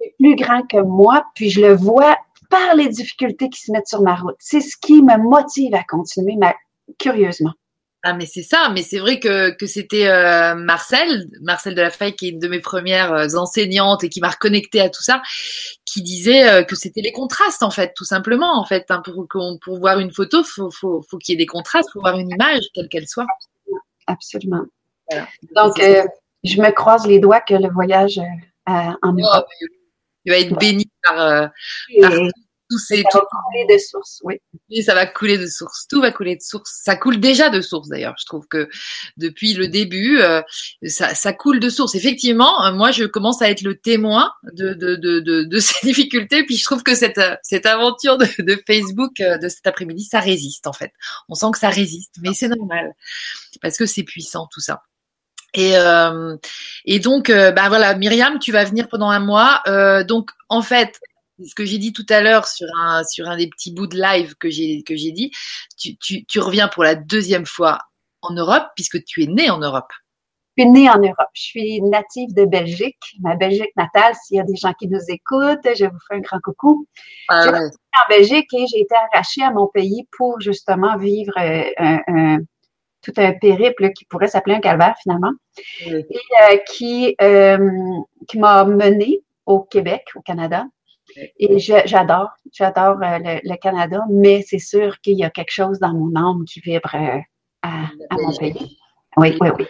c'est 0.00 0.14
plus 0.18 0.36
grand 0.36 0.62
que 0.66 0.80
moi, 0.80 1.24
puis 1.34 1.50
je 1.50 1.60
le 1.60 1.74
vois 1.74 2.16
par 2.54 2.76
les 2.76 2.88
difficultés 2.88 3.48
qui 3.48 3.60
se 3.60 3.72
mettent 3.72 3.88
sur 3.88 4.02
ma 4.02 4.14
route. 4.14 4.36
C'est 4.38 4.60
ce 4.60 4.76
qui 4.80 5.02
me 5.02 5.18
motive 5.18 5.74
à 5.74 5.82
continuer, 5.82 6.36
curieusement. 7.00 7.52
Ah 8.04 8.12
mais 8.12 8.26
c'est 8.26 8.42
ça, 8.42 8.70
mais 8.72 8.82
c'est 8.82 8.98
vrai 8.98 9.18
que, 9.18 9.50
que 9.56 9.66
c'était 9.66 10.06
euh, 10.06 10.54
Marcel, 10.54 11.26
Marcel 11.40 11.74
de 11.74 11.80
la 11.80 11.90
Faille 11.90 12.14
qui 12.14 12.26
est 12.26 12.30
une 12.30 12.38
de 12.38 12.48
mes 12.48 12.60
premières 12.60 13.12
euh, 13.12 13.34
enseignantes 13.34 14.04
et 14.04 14.10
qui 14.10 14.20
m'a 14.20 14.28
reconnecté 14.28 14.80
à 14.80 14.90
tout 14.90 15.02
ça, 15.02 15.22
qui 15.86 16.02
disait 16.02 16.48
euh, 16.48 16.62
que 16.62 16.76
c'était 16.76 17.00
les 17.00 17.12
contrastes 17.12 17.62
en 17.62 17.70
fait, 17.70 17.94
tout 17.96 18.04
simplement 18.04 18.60
en 18.60 18.66
fait. 18.66 18.84
Hein, 18.90 19.02
pour, 19.02 19.26
pour 19.60 19.78
voir 19.78 19.98
une 19.98 20.12
photo, 20.12 20.44
faut, 20.44 20.70
faut, 20.70 21.02
faut 21.08 21.18
qu'il 21.18 21.32
y 21.32 21.34
ait 21.34 21.42
des 21.42 21.46
contrastes, 21.46 21.90
faut 21.92 22.00
voir 22.00 22.18
une 22.18 22.28
image 22.28 22.62
quelle 22.74 22.88
qu'elle 22.88 23.08
soit. 23.08 23.26
Absolument. 24.06 24.64
Donc 25.56 25.80
je 25.80 26.60
me 26.60 26.70
croise 26.72 27.06
les 27.06 27.18
doigts 27.18 27.40
que 27.40 27.54
le 27.54 27.70
voyage 27.72 28.20
en 28.66 28.94
oh, 29.02 29.18
Europe. 29.18 29.46
il 30.26 30.32
va 30.32 30.38
être 30.38 30.58
béni 30.58 30.86
par, 31.02 31.50
par 32.02 32.12
ça 32.70 32.96
va 32.96 33.02
couler 33.02 33.66
de 33.68 33.78
source, 33.78 34.20
oui. 34.24 34.82
ça 34.82 34.94
va 34.94 35.06
couler 35.06 35.38
de 35.38 35.46
source. 35.46 35.86
Tout 35.88 36.00
va 36.00 36.10
couler 36.10 36.36
de 36.36 36.42
source. 36.42 36.80
Ça 36.82 36.96
coule 36.96 37.20
déjà 37.20 37.50
de 37.50 37.60
source 37.60 37.88
d'ailleurs. 37.88 38.14
Je 38.18 38.26
trouve 38.26 38.46
que 38.48 38.68
depuis 39.16 39.54
le 39.54 39.68
début, 39.68 40.18
euh, 40.20 40.42
ça, 40.86 41.14
ça, 41.14 41.32
coule 41.32 41.60
de 41.60 41.68
source. 41.68 41.94
Effectivement, 41.94 42.64
euh, 42.64 42.72
moi, 42.72 42.90
je 42.90 43.04
commence 43.04 43.42
à 43.42 43.50
être 43.50 43.62
le 43.62 43.76
témoin 43.76 44.32
de, 44.52 44.74
de, 44.74 44.96
de, 44.96 45.20
de, 45.20 45.44
de 45.44 45.58
ces 45.60 45.86
difficultés. 45.86 46.44
Puis 46.44 46.56
je 46.56 46.64
trouve 46.64 46.82
que 46.82 46.94
cette, 46.94 47.20
cette 47.42 47.66
aventure 47.66 48.18
de, 48.18 48.26
de 48.38 48.60
Facebook 48.66 49.20
euh, 49.20 49.38
de 49.38 49.48
cet 49.48 49.66
après-midi, 49.66 50.04
ça 50.04 50.20
résiste 50.20 50.66
en 50.66 50.72
fait. 50.72 50.92
On 51.28 51.34
sent 51.34 51.50
que 51.52 51.58
ça 51.58 51.70
résiste, 51.70 52.16
mais 52.22 52.34
c'est 52.34 52.48
normal 52.48 52.92
parce 53.62 53.76
que 53.76 53.86
c'est 53.86 54.02
puissant 54.02 54.48
tout 54.52 54.60
ça. 54.60 54.82
Et, 55.54 55.76
euh, 55.76 56.36
et 56.84 56.98
donc, 56.98 57.30
bah 57.30 57.68
voilà, 57.68 57.94
Myriam, 57.94 58.40
tu 58.40 58.50
vas 58.50 58.64
venir 58.64 58.88
pendant 58.88 59.08
un 59.08 59.20
mois. 59.20 59.62
Euh, 59.68 60.02
donc, 60.02 60.30
en 60.48 60.62
fait, 60.62 60.98
ce 61.42 61.54
que 61.54 61.64
j'ai 61.64 61.78
dit 61.78 61.92
tout 61.92 62.06
à 62.08 62.20
l'heure 62.20 62.46
sur 62.46 62.68
un, 62.80 63.02
sur 63.04 63.28
un 63.28 63.36
des 63.36 63.48
petits 63.48 63.72
bouts 63.72 63.86
de 63.86 64.00
live 64.00 64.34
que 64.36 64.50
j'ai, 64.50 64.82
que 64.82 64.96
j'ai 64.96 65.12
dit, 65.12 65.32
tu, 65.76 65.96
tu, 65.96 66.24
tu, 66.26 66.40
reviens 66.40 66.68
pour 66.68 66.84
la 66.84 66.94
deuxième 66.94 67.46
fois 67.46 67.78
en 68.22 68.34
Europe 68.34 68.66
puisque 68.76 69.02
tu 69.04 69.22
es 69.22 69.26
née 69.26 69.50
en 69.50 69.58
Europe. 69.58 69.92
Je 70.56 70.62
suis 70.62 70.70
née 70.70 70.88
en 70.88 70.98
Europe. 70.98 71.30
Je 71.32 71.42
suis 71.42 71.82
native 71.82 72.32
de 72.34 72.44
Belgique, 72.44 73.16
ma 73.20 73.34
Belgique 73.34 73.72
natale. 73.76 74.14
S'il 74.22 74.36
y 74.36 74.40
a 74.40 74.44
des 74.44 74.54
gens 74.54 74.72
qui 74.72 74.86
nous 74.86 75.00
écoutent, 75.08 75.66
je 75.76 75.84
vous 75.84 75.98
fais 76.08 76.16
un 76.16 76.20
grand 76.20 76.38
coucou. 76.38 76.86
Ah 77.28 77.50
ouais. 77.50 77.58
en 77.58 78.08
Belgique 78.08 78.46
et 78.54 78.66
j'ai 78.68 78.80
été 78.80 78.94
arrachée 78.94 79.42
à 79.42 79.50
mon 79.50 79.66
pays 79.66 80.06
pour 80.16 80.40
justement 80.40 80.96
vivre 80.96 81.32
euh, 81.38 81.64
un, 81.78 82.00
un, 82.06 82.38
tout 83.04 83.12
un 83.18 83.32
périple 83.32 83.92
qui 83.92 84.04
pourrait 84.06 84.28
s'appeler 84.28 84.56
un 84.56 84.60
calvaire 84.60 84.94
finalement, 85.02 85.32
et 85.80 85.92
euh, 85.92 86.56
qui, 86.66 87.14
euh, 87.20 87.58
qui 88.26 88.38
m'a 88.38 88.64
menée 88.64 89.20
au 89.46 89.60
Québec, 89.60 90.04
au 90.16 90.22
Canada, 90.22 90.64
et 91.38 91.58
j'adore, 91.58 92.30
j'adore 92.52 92.96
euh, 93.02 93.18
le, 93.42 93.56
Canada, 93.56 94.00
mais 94.10 94.44
c'est 94.46 94.58
sûr 94.58 95.00
qu'il 95.00 95.18
y 95.18 95.24
a 95.24 95.30
quelque 95.30 95.52
chose 95.52 95.78
dans 95.78 95.92
mon 95.92 96.14
âme 96.16 96.44
qui 96.44 96.60
vibre 96.60 96.94
euh, 96.94 97.18
à, 97.62 97.88
mon 98.10 98.36
pays. 98.36 98.78
Oui, 99.16 99.36
oui, 99.40 99.48
oui. 99.58 99.66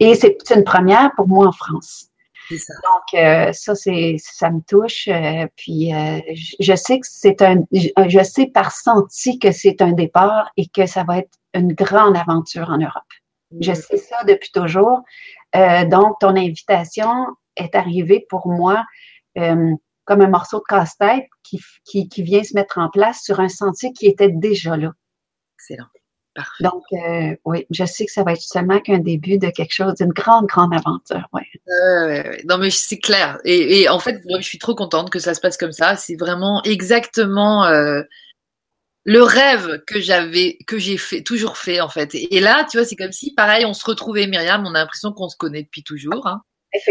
Et 0.00 0.14
c'est 0.14 0.36
une 0.54 0.64
première 0.64 1.12
pour 1.16 1.28
moi 1.28 1.46
en 1.46 1.52
France. 1.52 2.08
Ça. 2.50 2.74
Donc, 2.84 3.20
euh, 3.20 3.52
ça, 3.52 3.74
c'est, 3.74 4.16
ça 4.18 4.50
me 4.50 4.60
touche. 4.68 5.08
puis, 5.56 5.92
je 6.60 6.74
sais 6.74 7.00
que 7.00 7.06
c'est 7.08 7.40
un, 7.40 7.62
je 7.72 8.22
sais 8.22 8.46
par 8.46 8.72
senti 8.72 9.38
que 9.38 9.52
c'est 9.52 9.80
un 9.80 9.92
départ 9.92 10.50
et 10.58 10.66
que 10.66 10.84
ça 10.84 11.04
va 11.04 11.18
être 11.18 11.38
une 11.54 11.72
grande 11.72 12.16
aventure 12.16 12.68
en 12.68 12.78
Europe. 12.78 13.02
Je 13.60 13.72
sais 13.72 13.96
ça 13.96 14.24
depuis 14.24 14.50
toujours. 14.52 15.00
donc, 15.54 16.18
ton 16.20 16.36
invitation 16.36 17.26
est 17.56 17.74
arrivée 17.74 18.26
pour 18.28 18.48
moi 18.48 18.84
comme 20.04 20.20
un 20.20 20.28
morceau 20.28 20.58
de 20.58 20.64
casse-tête 20.68 21.26
qui, 21.42 21.60
qui, 21.84 22.08
qui, 22.08 22.22
vient 22.22 22.42
se 22.42 22.54
mettre 22.54 22.78
en 22.78 22.88
place 22.88 23.22
sur 23.22 23.40
un 23.40 23.48
sentier 23.48 23.92
qui 23.92 24.06
était 24.06 24.30
déjà 24.30 24.76
là. 24.76 24.92
Excellent. 25.58 25.86
Parfait. 26.34 26.64
Donc, 26.64 26.82
euh, 26.92 27.36
oui, 27.44 27.66
je 27.70 27.84
sais 27.84 28.06
que 28.06 28.12
ça 28.12 28.22
va 28.22 28.32
être 28.32 28.40
seulement 28.40 28.80
qu'un 28.80 28.98
début 28.98 29.36
de 29.36 29.50
quelque 29.50 29.74
chose, 29.74 29.94
d'une 29.94 30.12
grande, 30.12 30.46
grande 30.46 30.72
aventure. 30.72 31.28
Ouais. 31.32 31.42
Euh, 31.68 32.36
non, 32.48 32.56
mais 32.56 32.70
c'est 32.70 32.98
clair. 32.98 33.38
Et, 33.44 33.82
et, 33.82 33.88
en 33.90 33.98
fait, 33.98 34.22
je 34.38 34.40
suis 34.40 34.58
trop 34.58 34.74
contente 34.74 35.10
que 35.10 35.18
ça 35.18 35.34
se 35.34 35.40
passe 35.40 35.58
comme 35.58 35.72
ça. 35.72 35.96
C'est 35.96 36.16
vraiment 36.16 36.62
exactement 36.62 37.66
euh, 37.66 38.02
le 39.04 39.22
rêve 39.22 39.82
que 39.86 40.00
j'avais, 40.00 40.56
que 40.66 40.78
j'ai 40.78 40.96
fait, 40.96 41.22
toujours 41.22 41.58
fait 41.58 41.80
en 41.80 41.88
fait. 41.90 42.14
Et, 42.14 42.40
là, 42.40 42.66
tu 42.70 42.78
vois, 42.78 42.86
c'est 42.86 42.96
comme 42.96 43.12
si, 43.12 43.34
pareil, 43.34 43.66
on 43.66 43.74
se 43.74 43.84
retrouvait, 43.84 44.26
Myriam. 44.26 44.64
On 44.66 44.74
a 44.74 44.80
l'impression 44.80 45.12
qu'on 45.12 45.28
se 45.28 45.36
connaît 45.36 45.64
depuis 45.64 45.82
toujours. 45.82 46.26
Hein. 46.26 46.40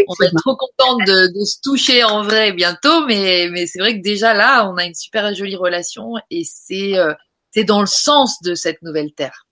On 0.06 0.14
va 0.18 0.26
être 0.26 0.36
trop 0.36 0.56
contente 0.56 1.00
de, 1.06 1.38
de, 1.38 1.44
se 1.44 1.60
toucher 1.60 2.04
en 2.04 2.22
vrai 2.22 2.52
bientôt, 2.52 3.06
mais, 3.06 3.48
mais 3.50 3.66
c'est 3.66 3.80
vrai 3.80 3.96
que 3.96 4.02
déjà 4.02 4.32
là, 4.32 4.70
on 4.70 4.76
a 4.76 4.84
une 4.84 4.94
super 4.94 5.34
jolie 5.34 5.56
relation 5.56 6.14
et 6.30 6.42
c'est 6.44 6.96
euh, 6.96 7.14
c'est 7.50 7.64
dans 7.64 7.80
le 7.80 7.86
sens 7.86 8.40
de 8.42 8.54
cette 8.54 8.80
nouvelle 8.82 9.12
terre. 9.12 9.46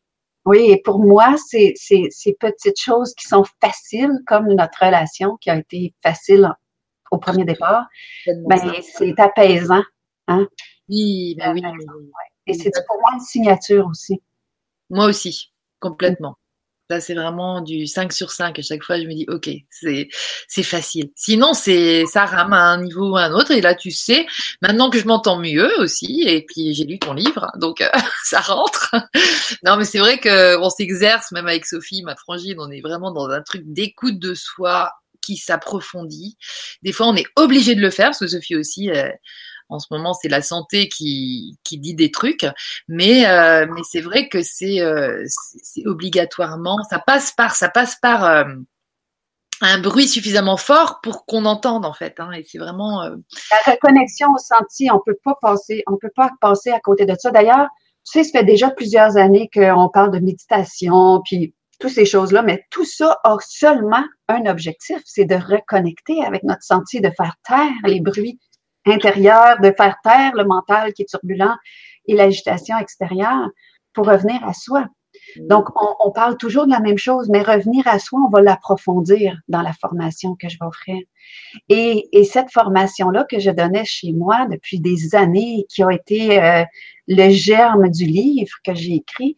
Oui, 0.47 0.71
et 0.71 0.81
pour 0.83 1.01
moi, 1.01 1.37
c'est 1.49 1.75
ces 1.77 2.37
petites 2.41 2.81
choses 2.81 3.15
qui 3.15 3.29
sont 3.29 3.45
faciles, 3.63 4.13
comme 4.27 4.49
notre 4.55 4.85
relation 4.85 5.37
qui 5.37 5.51
a 5.51 5.57
été 5.57 5.95
facile 6.03 6.51
au 7.11 7.19
premier 7.19 7.45
départ, 7.45 7.87
ben, 8.27 8.59
c'est 8.83 9.19
apaisant. 9.19 9.83
Hein? 10.29 10.47
Oui, 10.89 11.35
ben 11.39 11.55
oui, 11.55 11.63
Et 12.47 12.55
c'est 12.55 12.71
pour 12.87 12.99
moi 13.01 13.11
une 13.15 13.21
signature 13.21 13.87
aussi. 13.87 14.23
Moi 14.89 15.07
aussi, 15.07 15.53
complètement. 15.79 16.37
Là, 16.91 17.01
c'est 17.01 17.15
vraiment 17.15 17.61
du 17.61 17.87
5 17.87 18.13
sur 18.13 18.33
5. 18.33 18.59
À 18.59 18.63
chaque 18.63 18.83
fois, 18.83 18.99
je 18.99 19.05
me 19.05 19.15
dis, 19.15 19.25
OK, 19.29 19.49
c'est, 19.71 20.09
facile. 20.65 21.13
Sinon, 21.15 21.55
c'est, 21.55 22.05
ça 22.07 22.25
rame 22.25 22.53
à 22.53 22.65
un 22.65 22.83
niveau 22.83 23.13
ou 23.13 23.17
à 23.17 23.23
un 23.23 23.33
autre. 23.33 23.53
Et 23.53 23.61
là, 23.61 23.77
tu 23.77 23.93
sais, 23.93 24.27
maintenant 24.61 24.91
que 24.91 24.99
je 24.99 25.07
m'entends 25.07 25.39
mieux 25.39 25.71
aussi, 25.79 26.25
et 26.27 26.45
puis 26.45 26.75
j'ai 26.75 26.83
lu 26.83 26.99
ton 26.99 27.13
livre, 27.13 27.47
donc 27.59 27.89
ça 28.25 28.41
rentre. 28.41 28.93
non, 29.65 29.77
mais 29.77 29.85
c'est 29.85 30.01
vrai 30.01 30.19
qu'on 30.19 30.69
s'exerce, 30.69 31.31
même 31.31 31.47
avec 31.47 31.65
Sophie, 31.65 32.03
ma 32.03 32.17
frangine, 32.17 32.57
on 32.59 32.73
est 32.73 32.81
vraiment 32.81 33.13
dans 33.13 33.29
un 33.29 33.41
truc 33.41 33.63
d'écoute 33.67 34.19
de 34.19 34.35
soi 34.35 34.91
qui 35.21 35.37
s'approfondit. 35.37 36.37
Des 36.83 36.91
fois, 36.91 37.07
on 37.07 37.15
est 37.15 37.27
obligé 37.37 37.77
de 37.77 37.81
le 37.81 37.91
faire, 37.91 38.07
parce 38.07 38.19
que 38.19 38.27
Sophie 38.27 38.57
aussi, 38.57 38.91
en 39.71 39.79
ce 39.79 39.87
moment, 39.91 40.13
c'est 40.13 40.29
la 40.29 40.43
santé 40.43 40.89
qui, 40.89 41.59
qui 41.65 41.79
dit 41.79 41.95
des 41.95 42.11
trucs, 42.11 42.47
mais 42.89 43.27
euh, 43.27 43.67
mais 43.73 43.83
c'est 43.89 44.01
vrai 44.01 44.29
que 44.29 44.43
c'est 44.43 44.81
euh, 44.81 45.25
c'est 45.63 45.87
obligatoirement, 45.87 46.79
ça 46.91 46.99
passe 46.99 47.33
par 47.33 47.55
ça 47.55 47.69
passe 47.69 47.97
par 48.03 48.25
euh, 48.25 48.45
un 49.63 49.81
bruit 49.81 50.09
suffisamment 50.09 50.57
fort 50.57 51.01
pour 51.03 51.25
qu'on 51.25 51.45
entende 51.45 51.87
en 51.87 51.93
fait, 51.93 52.19
hein, 52.19 52.33
et 52.33 52.45
c'est 52.45 52.59
vraiment 52.59 53.03
la 53.05 53.73
reconnexion 53.73 54.29
au 54.35 54.39
senti. 54.39 54.91
On 54.91 55.01
peut 55.05 55.19
pas 55.23 55.37
passer, 55.41 55.85
on 55.87 55.97
peut 55.97 56.13
pas 56.15 56.31
passer 56.41 56.71
à 56.71 56.81
côté 56.81 57.07
de 57.07 57.15
ça. 57.19 57.31
D'ailleurs, 57.31 57.69
tu 58.05 58.19
sais, 58.19 58.25
ça 58.25 58.41
fait 58.41 58.45
déjà 58.45 58.71
plusieurs 58.71 59.17
années 59.17 59.49
qu'on 59.53 59.89
parle 59.89 60.11
de 60.11 60.19
méditation, 60.19 61.21
puis 61.25 61.55
toutes 61.79 61.93
ces 61.93 62.07
choses-là, 62.07 62.43
mais 62.43 62.65
tout 62.71 62.85
ça 62.85 63.19
a 63.25 63.37
seulement 63.41 64.05
un 64.29 64.47
objectif, 64.47 65.01
c'est 65.05 65.25
de 65.25 65.35
reconnecter 65.35 66.25
avec 66.25 66.43
notre 66.43 66.63
senti, 66.63 67.01
de 67.01 67.11
faire 67.17 67.35
taire 67.47 67.73
les 67.85 68.01
bruits 68.01 68.39
intérieur, 68.87 69.61
de 69.61 69.73
faire 69.77 69.97
taire 70.03 70.33
le 70.35 70.45
mental 70.45 70.93
qui 70.93 71.03
est 71.03 71.07
turbulent 71.07 71.57
et 72.07 72.15
l'agitation 72.15 72.79
extérieure 72.79 73.49
pour 73.93 74.07
revenir 74.07 74.43
à 74.47 74.53
soi. 74.53 74.87
Donc, 75.37 75.69
on, 76.05 76.11
parle 76.13 76.37
toujours 76.37 76.67
de 76.67 76.71
la 76.71 76.81
même 76.81 76.99
chose, 76.99 77.29
mais 77.29 77.43
revenir 77.43 77.87
à 77.87 77.99
soi, 77.99 78.21
on 78.27 78.31
va 78.31 78.41
l'approfondir 78.41 79.37
dans 79.49 79.63
la 79.63 79.73
formation 79.73 80.35
que 80.35 80.49
je 80.49 80.57
vais 80.61 80.67
offrir. 80.67 81.03
Et, 81.69 82.09
et 82.13 82.25
cette 82.25 82.51
formation-là 82.53 83.25
que 83.25 83.39
je 83.39 83.51
donnais 83.51 83.85
chez 83.85 84.13
moi 84.13 84.47
depuis 84.51 84.81
des 84.81 85.15
années, 85.15 85.67
qui 85.69 85.83
a 85.83 85.91
été 85.91 86.43
euh, 86.43 86.65
le 87.09 87.31
germe 87.31 87.91
du 87.91 88.07
livre 88.07 88.55
que 88.65 88.75
j'ai 88.75 88.95
écrit, 88.95 89.37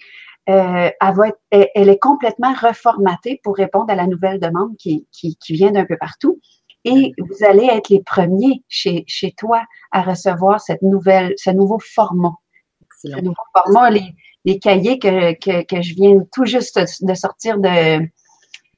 euh, 0.48 0.90
elle, 1.00 1.14
va 1.14 1.28
être, 1.28 1.70
elle, 1.74 1.88
est 1.88 1.98
complètement 1.98 2.52
reformatée 2.52 3.40
pour 3.44 3.57
répondre 3.57 3.90
à 3.90 3.94
la 3.94 4.07
nouvelle 4.07 4.40
demande 4.40 4.76
qui, 4.76 5.07
qui, 5.12 5.37
qui 5.37 5.52
vient 5.52 5.70
d'un 5.70 5.85
peu 5.85 5.96
partout 5.96 6.40
et 6.84 7.12
vous 7.18 7.44
allez 7.44 7.66
être 7.66 7.88
les 7.88 8.02
premiers 8.02 8.62
chez, 8.68 9.04
chez 9.06 9.32
toi 9.32 9.62
à 9.90 10.02
recevoir 10.02 10.60
cette 10.60 10.82
nouvelle, 10.82 11.34
ce 11.36 11.50
nouveau 11.50 11.78
format. 11.78 12.34
Excellent. 12.84 13.18
Ce 13.18 13.22
nouveau 13.22 13.42
format, 13.54 13.90
les, 13.90 14.14
les 14.44 14.58
cahiers 14.58 14.98
que, 14.98 15.32
que, 15.34 15.64
que, 15.64 15.82
je 15.82 15.94
viens 15.94 16.20
tout 16.32 16.44
juste 16.44 16.80
de 17.02 17.14
sortir 17.14 17.58
de 17.58 18.06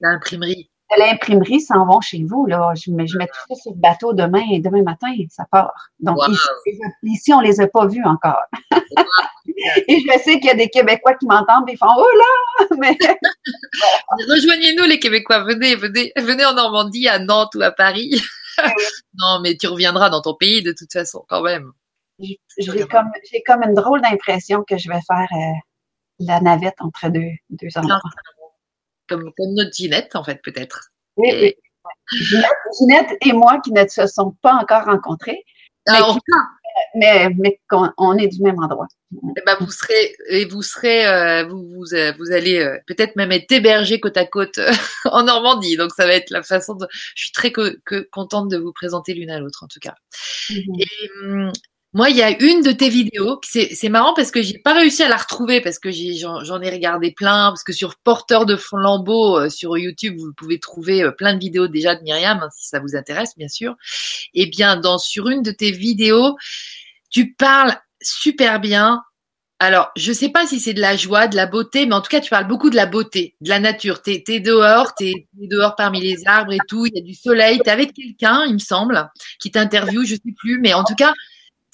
l'imprimerie 0.01 0.71
de 0.91 1.01
l'imprimerie 1.01 1.61
s'en 1.61 1.87
vont 1.87 2.01
chez 2.01 2.25
vous. 2.25 2.47
Là. 2.47 2.73
Je, 2.75 2.91
mets, 2.91 3.07
je 3.07 3.17
mets 3.19 3.27
tout 3.27 3.55
ça 3.55 3.61
sur 3.61 3.73
le 3.73 3.79
bateau 3.79 4.13
demain 4.13 4.43
et 4.53 4.61
demain 4.61 4.83
matin, 4.83 5.13
ça 5.31 5.45
part. 5.51 5.91
Donc, 6.01 6.19
ici, 7.03 7.33
on 7.33 7.41
ne 7.41 7.47
les 7.47 7.61
a 7.61 7.69
pas 7.69 7.87
vus 7.87 8.05
encore. 8.05 8.43
et 9.89 10.01
je 10.01 10.19
sais 10.19 10.39
qu'il 10.39 10.47
y 10.47 10.51
a 10.51 10.55
des 10.55 10.69
Québécois 10.69 11.15
qui 11.15 11.27
m'entendent 11.27 11.69
et 11.69 11.73
ils 11.73 11.79
font 11.79 11.87
Oh 11.97 12.07
là! 12.17 12.67
Mais... 12.79 12.97
Rejoignez-nous, 14.29 14.85
les 14.85 14.99
Québécois. 14.99 15.45
Venez, 15.45 15.75
venez, 15.75 16.13
venez 16.17 16.45
en 16.45 16.55
Normandie, 16.55 17.09
à 17.09 17.19
Nantes 17.19 17.55
ou 17.55 17.63
à 17.63 17.71
Paris. 17.71 18.21
non, 19.19 19.41
mais 19.43 19.57
tu 19.57 19.67
reviendras 19.67 20.11
dans 20.11 20.23
ton 20.23 20.35
pays 20.35 20.63
de 20.63 20.73
toute 20.73 20.93
façon, 20.93 21.25
quand 21.29 21.43
même. 21.43 21.73
J'ai 22.21 22.87
comme, 22.87 23.11
comme 23.47 23.63
une 23.65 23.75
drôle 23.75 24.01
d'impression 24.01 24.63
que 24.63 24.79
je 24.79 24.89
vais 24.89 25.01
faire 25.07 25.27
euh, 25.33 25.55
la 26.21 26.41
navette 26.41 26.77
entre 26.79 27.09
deux, 27.09 27.31
deux 27.51 27.69
endroits. 27.77 28.01
Comme, 29.09 29.33
comme 29.37 29.55
notre 29.55 29.73
Ginette, 29.73 30.17
en 30.17 30.25
fait, 30.25 30.41
peut-être. 30.43 30.91
Oui, 31.17 31.31
oui. 31.33 31.55
Ginette, 32.79 33.11
et 33.21 33.33
moi 33.33 33.61
qui 33.63 33.73
ne 33.73 33.87
se 33.87 34.07
sont 34.07 34.35
pas 34.43 34.55
encore 34.55 34.85
rencontrés. 34.85 35.45
Alors, 35.87 36.19
mais, 36.95 37.29
mais 37.39 37.61
on 37.99 38.17
est 38.17 38.29
du 38.29 38.43
même 38.43 38.59
endroit. 38.59 38.89
Eh 39.13 39.41
ben, 39.47 39.57
vous 39.61 39.71
serez 39.71 40.17
et 40.29 40.45
vous 40.45 40.63
serez 40.63 41.07
euh, 41.07 41.45
vous, 41.45 41.69
vous, 41.75 41.95
euh, 41.95 42.13
vous 42.19 42.33
allez 42.33 42.59
euh, 42.59 42.79
peut-être 42.87 43.17
même 43.17 43.31
être 43.33 43.51
hébergé 43.53 44.01
côte 44.01 44.17
à 44.17 44.27
côte 44.27 44.59
en 45.05 45.23
Normandie 45.23 45.77
donc 45.77 45.93
ça 45.93 46.05
va 46.05 46.15
être 46.15 46.31
la 46.31 46.43
façon 46.43 46.75
de 46.75 46.87
je 47.15 47.25
suis 47.25 47.33
très 47.33 47.53
contente 48.11 48.51
de 48.51 48.57
vous 48.57 48.73
présenter 48.73 49.15
l'une 49.15 49.31
à 49.31 49.39
l'autre 49.39 49.63
en 49.63 49.69
tout 49.69 49.79
cas 49.79 49.95
et 50.51 51.11
hum, 51.23 51.53
moi, 51.95 52.11
il 52.11 52.17
y 52.17 52.23
a 52.23 52.43
une 52.43 52.61
de 52.63 52.73
tes 52.73 52.89
vidéos, 52.89 53.41
c'est 53.45 53.89
marrant 53.89 54.15
parce 54.15 54.33
que 54.33 54.43
j'ai 54.43 54.59
pas 54.59 54.75
réussi 54.75 55.05
à 55.05 55.09
la 55.09 55.17
retrouver 55.17 55.61
parce 55.61 55.79
que 55.79 55.93
j'en 55.93 56.61
ai, 56.61 56.69
regardé 56.69 57.13
plein, 57.13 57.51
parce 57.51 57.63
que 57.63 57.73
sur 57.73 57.95
Porteur 57.95 58.47
de 58.47 58.57
flambeau 58.57 59.39
euh, 59.39 59.49
sur 59.49 59.79
YouTube, 59.79 60.17
vous 60.19 60.33
pouvez 60.37 60.59
trouver 60.59 61.05
euh, 61.05 61.13
plein 61.13 61.35
de 61.35 61.39
vidéos 61.39 61.69
déjà 61.69 61.95
de 61.95 62.03
Myriam, 62.03 62.41
hein, 62.43 62.49
si 62.53 62.67
ça 62.67 62.81
vous 62.81 62.97
intéresse, 62.97 63.37
bien 63.37 63.47
sûr. 63.47 63.77
Et 64.35 64.43
eh 64.43 64.47
bien, 64.47 64.77
dans 64.77 64.99
sur 64.99 65.29
une 65.29 65.43
de 65.43 65.53
tes 65.53 65.71
vidéos, 65.71 66.37
tu 67.11 67.33
parles 67.33 67.77
super 68.03 68.59
bien. 68.59 69.01
Alors, 69.61 69.93
je 69.97 70.13
sais 70.13 70.31
pas 70.31 70.49
si 70.49 70.59
c'est 70.59 70.75
de 70.75 70.81
la 70.81 70.97
joie, 70.97 71.29
de 71.29 71.37
la 71.37 71.47
beauté, 71.47 71.87
mais 71.87 71.95
en 71.95 72.01
tout 72.01 72.11
cas, 72.11 72.21
tu 72.21 72.29
parles 72.29 72.49
beaucoup 72.49 72.71
de 72.71 72.77
la 72.77 72.87
beauté, 72.87 73.37
de 73.41 73.49
la 73.49 73.61
nature. 73.61 74.03
T'es 74.03 74.25
es 74.27 74.41
dehors, 74.41 74.97
t'es 74.97 75.13
es 75.41 75.47
dehors 75.47 75.77
parmi 75.77 76.01
les 76.01 76.27
arbres 76.27 76.53
et 76.53 76.59
tout. 76.67 76.87
Il 76.87 76.97
y 76.97 76.99
a 76.99 77.03
du 77.05 77.15
soleil. 77.15 77.61
T'es 77.61 77.71
avec 77.71 77.93
quelqu'un, 77.93 78.45
il 78.47 78.55
me 78.55 78.59
semble, 78.59 79.09
qui 79.39 79.53
t'interviewe, 79.53 80.05
je 80.05 80.17
sais 80.17 80.35
plus, 80.37 80.59
mais 80.59 80.75
en 80.75 80.83
tout 80.83 80.97
cas 80.97 81.15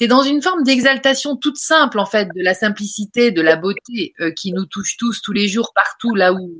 c'est 0.00 0.06
dans 0.06 0.22
une 0.22 0.40
forme 0.40 0.62
d'exaltation 0.62 1.36
toute 1.36 1.58
simple 1.58 1.98
en 1.98 2.06
fait 2.06 2.28
de 2.34 2.42
la 2.42 2.54
simplicité, 2.54 3.32
de 3.32 3.42
la 3.42 3.56
beauté 3.56 4.14
euh, 4.20 4.30
qui 4.30 4.52
nous 4.52 4.64
touche 4.64 4.96
tous 4.96 5.20
tous 5.20 5.32
les 5.32 5.46
jours 5.46 5.72
partout 5.74 6.14
là 6.14 6.32
où 6.32 6.50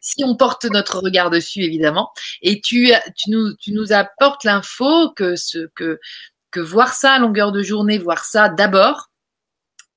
si 0.00 0.24
on 0.24 0.36
porte 0.36 0.64
notre 0.64 1.00
regard 1.00 1.28
dessus 1.28 1.62
évidemment 1.62 2.10
et 2.40 2.60
tu 2.60 2.92
tu 3.14 3.30
nous 3.30 3.54
tu 3.56 3.74
apportes 3.92 4.44
l'info 4.44 5.12
que 5.14 5.34
voir 6.60 6.94
ça 6.94 7.12
à 7.12 7.18
longueur 7.18 7.52
de 7.52 7.62
journée, 7.62 7.98
voir 7.98 8.24
ça 8.24 8.48
d'abord 8.48 9.10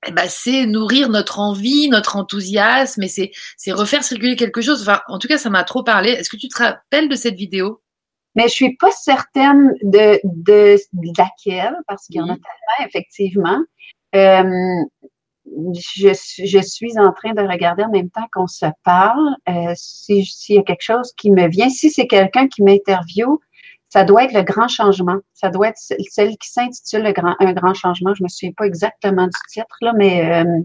eh 0.06 0.12
ben, 0.12 0.28
c'est 0.28 0.66
nourrir 0.66 1.08
notre 1.08 1.38
envie, 1.38 1.88
notre 1.88 2.16
enthousiasme, 2.16 3.02
et 3.02 3.08
c'est, 3.08 3.32
c'est 3.56 3.72
refaire 3.72 4.04
circuler 4.04 4.36
quelque 4.36 4.60
chose. 4.60 4.82
Enfin, 4.82 5.00
en 5.08 5.18
tout 5.18 5.28
cas, 5.28 5.38
ça 5.38 5.48
m'a 5.48 5.64
trop 5.64 5.82
parlé. 5.82 6.10
Est-ce 6.10 6.28
que 6.28 6.36
tu 6.36 6.48
te 6.48 6.58
rappelles 6.58 7.08
de 7.08 7.16
cette 7.16 7.36
vidéo? 7.36 7.80
Mais 8.34 8.44
je 8.44 8.52
suis 8.52 8.76
pas 8.76 8.90
certaine 8.90 9.74
de, 9.82 10.20
de, 10.24 10.76
laquelle, 11.16 11.76
parce 11.86 12.06
qu'il 12.06 12.16
y 12.16 12.20
en 12.20 12.24
a 12.24 12.34
tellement, 12.34 12.86
effectivement. 12.86 13.58
Euh, 14.14 14.84
je, 15.46 16.08
je, 16.44 16.58
suis 16.58 16.98
en 16.98 17.12
train 17.12 17.32
de 17.32 17.42
regarder 17.42 17.84
en 17.84 17.90
même 17.90 18.10
temps 18.10 18.26
qu'on 18.32 18.46
se 18.46 18.66
parle. 18.82 19.36
Euh, 19.48 19.72
S'il 19.76 20.56
y 20.56 20.58
a 20.58 20.62
quelque 20.62 20.82
chose 20.82 21.12
qui 21.16 21.30
me 21.30 21.48
vient, 21.48 21.68
si 21.68 21.90
c'est 21.90 22.06
quelqu'un 22.06 22.48
qui 22.48 22.62
m'interviewe, 22.62 23.38
ça 23.88 24.04
doit 24.04 24.24
être 24.24 24.32
le 24.32 24.42
grand 24.42 24.66
changement. 24.66 25.18
Ça 25.34 25.50
doit 25.50 25.68
être 25.68 25.78
celle 25.78 26.36
qui 26.38 26.50
s'intitule 26.50 27.02
le 27.02 27.12
grand, 27.12 27.36
un 27.38 27.52
grand 27.52 27.74
changement. 27.74 28.14
Je 28.14 28.24
me 28.24 28.28
souviens 28.28 28.52
pas 28.56 28.66
exactement 28.66 29.26
du 29.26 29.38
titre 29.48 29.76
là, 29.82 29.92
mais 29.96 30.42
euh, 30.42 30.60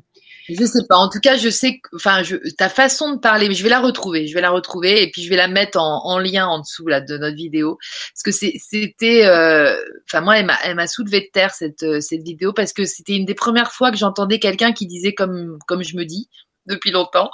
je 0.56 0.66
sais 0.66 0.86
pas. 0.88 0.96
En 0.96 1.10
tout 1.10 1.20
cas, 1.20 1.38
je 1.38 1.50
sais 1.50 1.80
que, 1.80 1.96
enfin, 1.96 2.22
ta 2.58 2.70
façon 2.70 3.14
de 3.14 3.20
parler, 3.20 3.54
je 3.54 3.64
vais 3.64 3.70
la 3.70 3.80
retrouver. 3.80 4.28
Je 4.28 4.34
vais 4.34 4.42
la 4.42 4.52
retrouver 4.52 5.04
et 5.04 5.12
puis 5.12 5.24
je 5.24 5.30
vais 5.30 5.36
la 5.36 5.48
mettre 5.48 5.80
en, 5.80 6.06
en 6.06 6.20
lien 6.20 6.48
en 6.48 6.60
dessous 6.60 6.88
là 6.88 7.02
de 7.02 7.18
notre 7.18 7.36
vidéo 7.36 7.78
parce 8.14 8.24
que 8.24 8.32
c'était, 8.32 9.26
euh, 9.26 9.76
enfin 10.08 10.22
moi, 10.22 10.38
elle 10.38 10.46
m'a, 10.46 10.58
elle 10.64 10.76
m'a 10.76 10.88
soulevé 10.88 11.22
de 11.22 11.30
terre 11.32 11.54
cette 11.54 11.84
euh, 11.84 12.02
cette 12.02 12.24
vidéo 12.24 12.54
parce 12.54 12.74
que 12.74 12.86
c'était 12.86 13.16
une 13.16 13.26
des 13.26 13.36
premières 13.36 13.72
fois 13.72 13.92
que 13.92 13.98
j'entendais 13.98 14.40
quelqu'un 14.40 14.72
qui 14.74 14.88
disait 14.88 15.14
comme 15.14 15.58
comme 15.68 15.84
je 15.84 15.96
me 15.96 16.06
dis 16.06 16.30
depuis 16.66 16.92
longtemps 16.92 17.32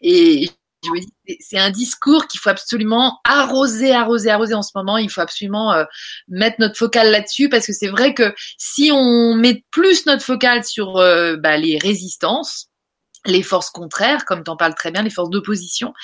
et 0.00 0.50
je 0.84 0.90
me 0.90 1.00
dis, 1.00 1.36
c'est 1.40 1.58
un 1.58 1.70
discours 1.70 2.26
qu'il 2.26 2.40
faut 2.40 2.50
absolument 2.50 3.20
arroser, 3.24 3.92
arroser, 3.92 4.30
arroser 4.30 4.54
en 4.54 4.62
ce 4.62 4.72
moment. 4.74 4.98
Il 4.98 5.10
faut 5.10 5.20
absolument 5.20 5.72
euh, 5.72 5.84
mettre 6.28 6.56
notre 6.58 6.76
focale 6.76 7.10
là-dessus 7.10 7.48
parce 7.48 7.66
que 7.66 7.72
c'est 7.72 7.88
vrai 7.88 8.14
que 8.14 8.34
si 8.58 8.90
on 8.92 9.34
met 9.34 9.64
plus 9.70 10.06
notre 10.06 10.22
focale 10.22 10.64
sur 10.64 10.96
euh, 10.96 11.36
bah, 11.36 11.56
les 11.56 11.78
résistances, 11.78 12.68
les 13.26 13.42
forces 13.42 13.70
contraires, 13.70 14.24
comme 14.24 14.44
tu 14.44 14.50
en 14.50 14.56
parles 14.56 14.74
très 14.74 14.90
bien, 14.90 15.02
les 15.02 15.10
forces 15.10 15.30
d'opposition, 15.30 15.94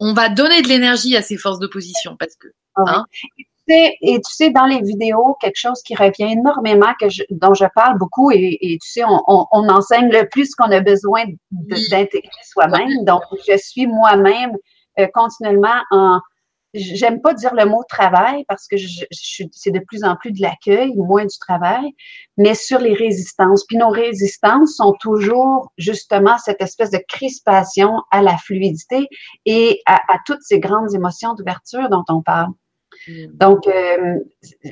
on 0.00 0.14
va 0.14 0.28
donner 0.28 0.62
de 0.62 0.68
l'énergie 0.68 1.16
à 1.16 1.22
ces 1.22 1.36
forces 1.36 1.58
d'opposition 1.58 2.16
parce 2.18 2.36
que. 2.36 2.48
Ah 2.76 2.82
hein, 2.86 3.06
et 3.72 4.20
tu 4.20 4.32
sais, 4.32 4.50
dans 4.50 4.66
les 4.66 4.80
vidéos, 4.80 5.36
quelque 5.40 5.56
chose 5.56 5.82
qui 5.82 5.94
revient 5.94 6.32
énormément, 6.32 6.92
que 7.00 7.06
dont 7.30 7.54
je 7.54 7.66
parle 7.74 7.98
beaucoup, 7.98 8.30
et, 8.30 8.78
tu 8.82 8.90
sais, 8.90 9.02
on, 9.06 9.46
enseigne 9.68 10.10
le 10.10 10.28
plus 10.28 10.54
qu'on 10.54 10.70
a 10.70 10.80
besoin 10.80 11.24
d'intégrer 11.50 12.30
soi-même. 12.44 13.04
Donc, 13.04 13.22
je 13.48 13.56
suis 13.56 13.86
moi-même 13.86 14.52
euh, 14.98 15.06
continuellement 15.14 15.80
en, 15.90 16.20
j'aime 16.74 17.20
pas 17.20 17.34
dire 17.34 17.54
le 17.54 17.64
mot 17.64 17.82
travail 17.88 18.44
parce 18.48 18.66
que 18.66 18.76
je, 18.76 19.04
c'est 19.10 19.70
de 19.70 19.80
plus 19.80 20.04
en 20.04 20.16
plus 20.16 20.32
de 20.32 20.40
l'accueil, 20.40 20.94
moins 20.96 21.24
du 21.24 21.38
travail, 21.38 21.92
mais 22.36 22.54
sur 22.54 22.78
les 22.78 22.94
résistances. 22.94 23.64
Puis 23.66 23.76
nos 23.76 23.90
résistances 23.90 24.76
sont 24.76 24.94
toujours 25.00 25.72
justement 25.78 26.38
cette 26.38 26.60
espèce 26.60 26.90
de 26.90 27.00
crispation 27.08 27.94
à 28.10 28.22
la 28.22 28.36
fluidité 28.36 29.08
et 29.46 29.80
à 29.86 30.00
toutes 30.26 30.42
ces 30.42 30.60
grandes 30.60 30.94
émotions 30.94 31.34
d'ouverture 31.34 31.88
dont 31.88 32.04
on 32.08 32.22
parle. 32.22 32.52
Mm. 33.08 33.26
Donc, 33.32 33.66
euh, 33.66 34.18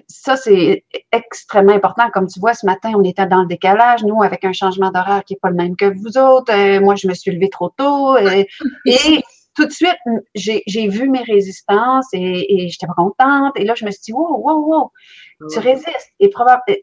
ça, 0.08 0.36
c'est 0.36 0.84
extrêmement 1.12 1.72
important. 1.72 2.10
Comme 2.12 2.26
tu 2.26 2.40
vois, 2.40 2.54
ce 2.54 2.66
matin, 2.66 2.92
on 2.96 3.04
était 3.04 3.26
dans 3.26 3.42
le 3.42 3.46
décalage, 3.46 4.04
nous, 4.04 4.22
avec 4.22 4.44
un 4.44 4.52
changement 4.52 4.90
d'horaire 4.90 5.24
qui 5.24 5.34
n'est 5.34 5.40
pas 5.40 5.50
le 5.50 5.56
même 5.56 5.76
que 5.76 5.86
vous 5.86 6.18
autres. 6.18 6.52
Euh, 6.52 6.80
moi, 6.80 6.94
je 6.94 7.08
me 7.08 7.14
suis 7.14 7.30
levée 7.30 7.50
trop 7.50 7.70
tôt. 7.70 8.16
Euh, 8.16 8.44
et 8.86 9.22
tout 9.54 9.66
de 9.66 9.72
suite, 9.72 9.98
j'ai 10.34 10.88
vu 10.88 11.08
mes 11.08 11.22
résistances 11.22 12.06
et, 12.12 12.64
et 12.64 12.68
j'étais 12.68 12.86
pas 12.86 12.94
contente. 12.94 13.52
Et 13.56 13.64
là, 13.64 13.74
je 13.74 13.84
me 13.84 13.90
suis 13.90 14.00
dit, 14.06 14.12
wow, 14.12 14.40
wow, 14.40 14.66
wow, 14.66 14.92
tu 15.50 15.58
résistes. 15.58 16.12
Et 16.20 16.30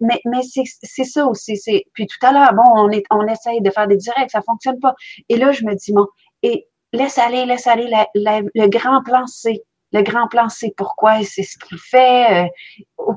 mais 0.01 0.19
mais 0.25 0.41
c'est 0.43 1.03
ça 1.03 1.25
aussi. 1.25 1.58
Puis 1.93 2.08
tout 2.08 2.25
à 2.25 2.34
l'heure, 2.34 2.53
bon, 2.53 2.63
on, 2.75 2.89
est, 2.89 3.03
on 3.12 3.25
essaye 3.27 3.62
de 3.62 3.69
faire 3.69 3.88
des 3.88 3.95
directs, 3.95 4.31
ça 4.31 4.41
fonctionne 4.41 4.79
pas. 4.79 4.93
Et 5.29 5.38
là, 5.38 5.53
je 5.53 5.63
me 5.63 5.73
dis, 5.75 5.93
bon, 5.93 6.05
et 6.43 6.67
laisse 6.91 7.17
aller, 7.17 7.45
laisse 7.45 7.67
aller 7.67 7.89
le 8.13 8.67
grand 8.67 9.01
plan 9.03 9.25
C 9.25 9.63
le 9.95 10.01
grand 10.03 10.27
plan, 10.27 10.49
c'est 10.49 10.73
pourquoi 10.75 11.21
et 11.21 11.23
c'est 11.23 11.43
ce 11.43 11.58
qu'il 11.58 11.77
fait. 11.77 12.45
Euh, 12.99 13.13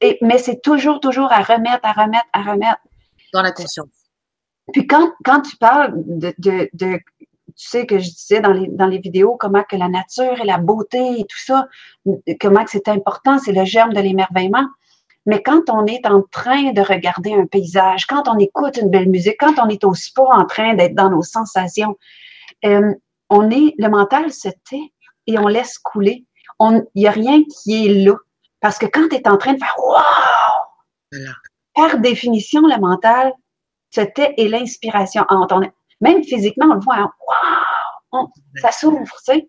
et, 0.00 0.18
mais 0.22 0.38
c'est 0.38 0.60
toujours, 0.62 0.98
toujours 0.98 1.30
à 1.30 1.42
remettre, 1.42 1.80
à 1.84 1.92
remettre, 1.92 2.26
à 2.32 2.42
remettre. 2.42 2.80
Dans 3.32 3.42
la 3.42 3.52
conscience. 3.52 3.88
Puis 4.72 4.86
quand, 4.86 5.12
quand 5.24 5.42
tu 5.42 5.56
parles 5.56 5.92
de, 5.94 6.34
de, 6.38 6.70
de 6.72 6.98
tu 7.56 7.68
sais 7.68 7.86
que 7.86 7.98
je 7.98 8.08
disais 8.08 8.40
dans 8.40 8.52
les, 8.52 8.66
dans 8.68 8.86
les 8.86 8.98
vidéos 8.98 9.36
comment 9.38 9.62
que 9.62 9.76
la 9.76 9.88
nature 9.88 10.40
et 10.40 10.44
la 10.44 10.58
beauté 10.58 11.20
et 11.20 11.24
tout 11.24 11.38
ça, 11.38 11.68
comment 12.40 12.64
que 12.64 12.70
c'est 12.70 12.88
important, 12.88 13.38
c'est 13.38 13.52
le 13.52 13.64
germe 13.64 13.92
de 13.92 14.00
l'émerveillement. 14.00 14.66
Mais 15.26 15.42
quand 15.42 15.68
on 15.68 15.84
est 15.86 16.06
en 16.06 16.22
train 16.22 16.72
de 16.72 16.80
regarder 16.80 17.34
un 17.34 17.46
paysage, 17.46 18.06
quand 18.06 18.26
on 18.26 18.38
écoute 18.38 18.78
une 18.78 18.90
belle 18.90 19.08
musique, 19.08 19.36
quand 19.38 19.58
on 19.62 19.68
est 19.68 19.84
au 19.84 19.94
sport 19.94 20.32
en 20.32 20.46
train 20.46 20.74
d'être 20.74 20.94
dans 20.94 21.10
nos 21.10 21.22
sensations, 21.22 21.96
euh, 22.64 22.94
on 23.28 23.50
est, 23.50 23.74
le 23.78 23.88
mental 23.88 24.32
se 24.32 24.48
tait 24.48 24.91
et 25.26 25.38
on 25.38 25.48
laisse 25.48 25.78
couler. 25.78 26.26
Il 26.60 26.84
n'y 26.94 27.06
a 27.06 27.10
rien 27.10 27.42
qui 27.44 27.86
est 27.86 28.04
là. 28.04 28.14
Parce 28.60 28.78
que 28.78 28.86
quand 28.86 29.08
tu 29.08 29.16
es 29.16 29.28
en 29.28 29.36
train 29.36 29.54
de 29.54 29.58
faire 29.58 29.74
Wow! 29.78 31.18
Par 31.74 31.98
définition, 31.98 32.62
le 32.62 32.78
mental, 32.78 33.32
c'était 33.90 34.34
et 34.36 34.48
l'inspiration. 34.48 35.24
Même 36.00 36.22
physiquement, 36.22 36.66
on 36.70 36.74
le 36.74 36.80
voit, 36.80 36.96
hein, 36.96 37.12
wow! 38.12 38.30
ça 38.60 38.72
s'ouvre, 38.72 38.98
tu 39.02 39.24
sais. 39.24 39.48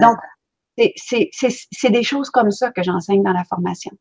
Donc, 0.00 0.16
c'est 0.96 1.90
des 1.90 2.02
choses 2.02 2.30
comme 2.30 2.50
ça 2.50 2.70
que 2.70 2.82
j'enseigne 2.82 3.22
dans 3.22 3.32
la 3.32 3.44
formation. 3.44 3.92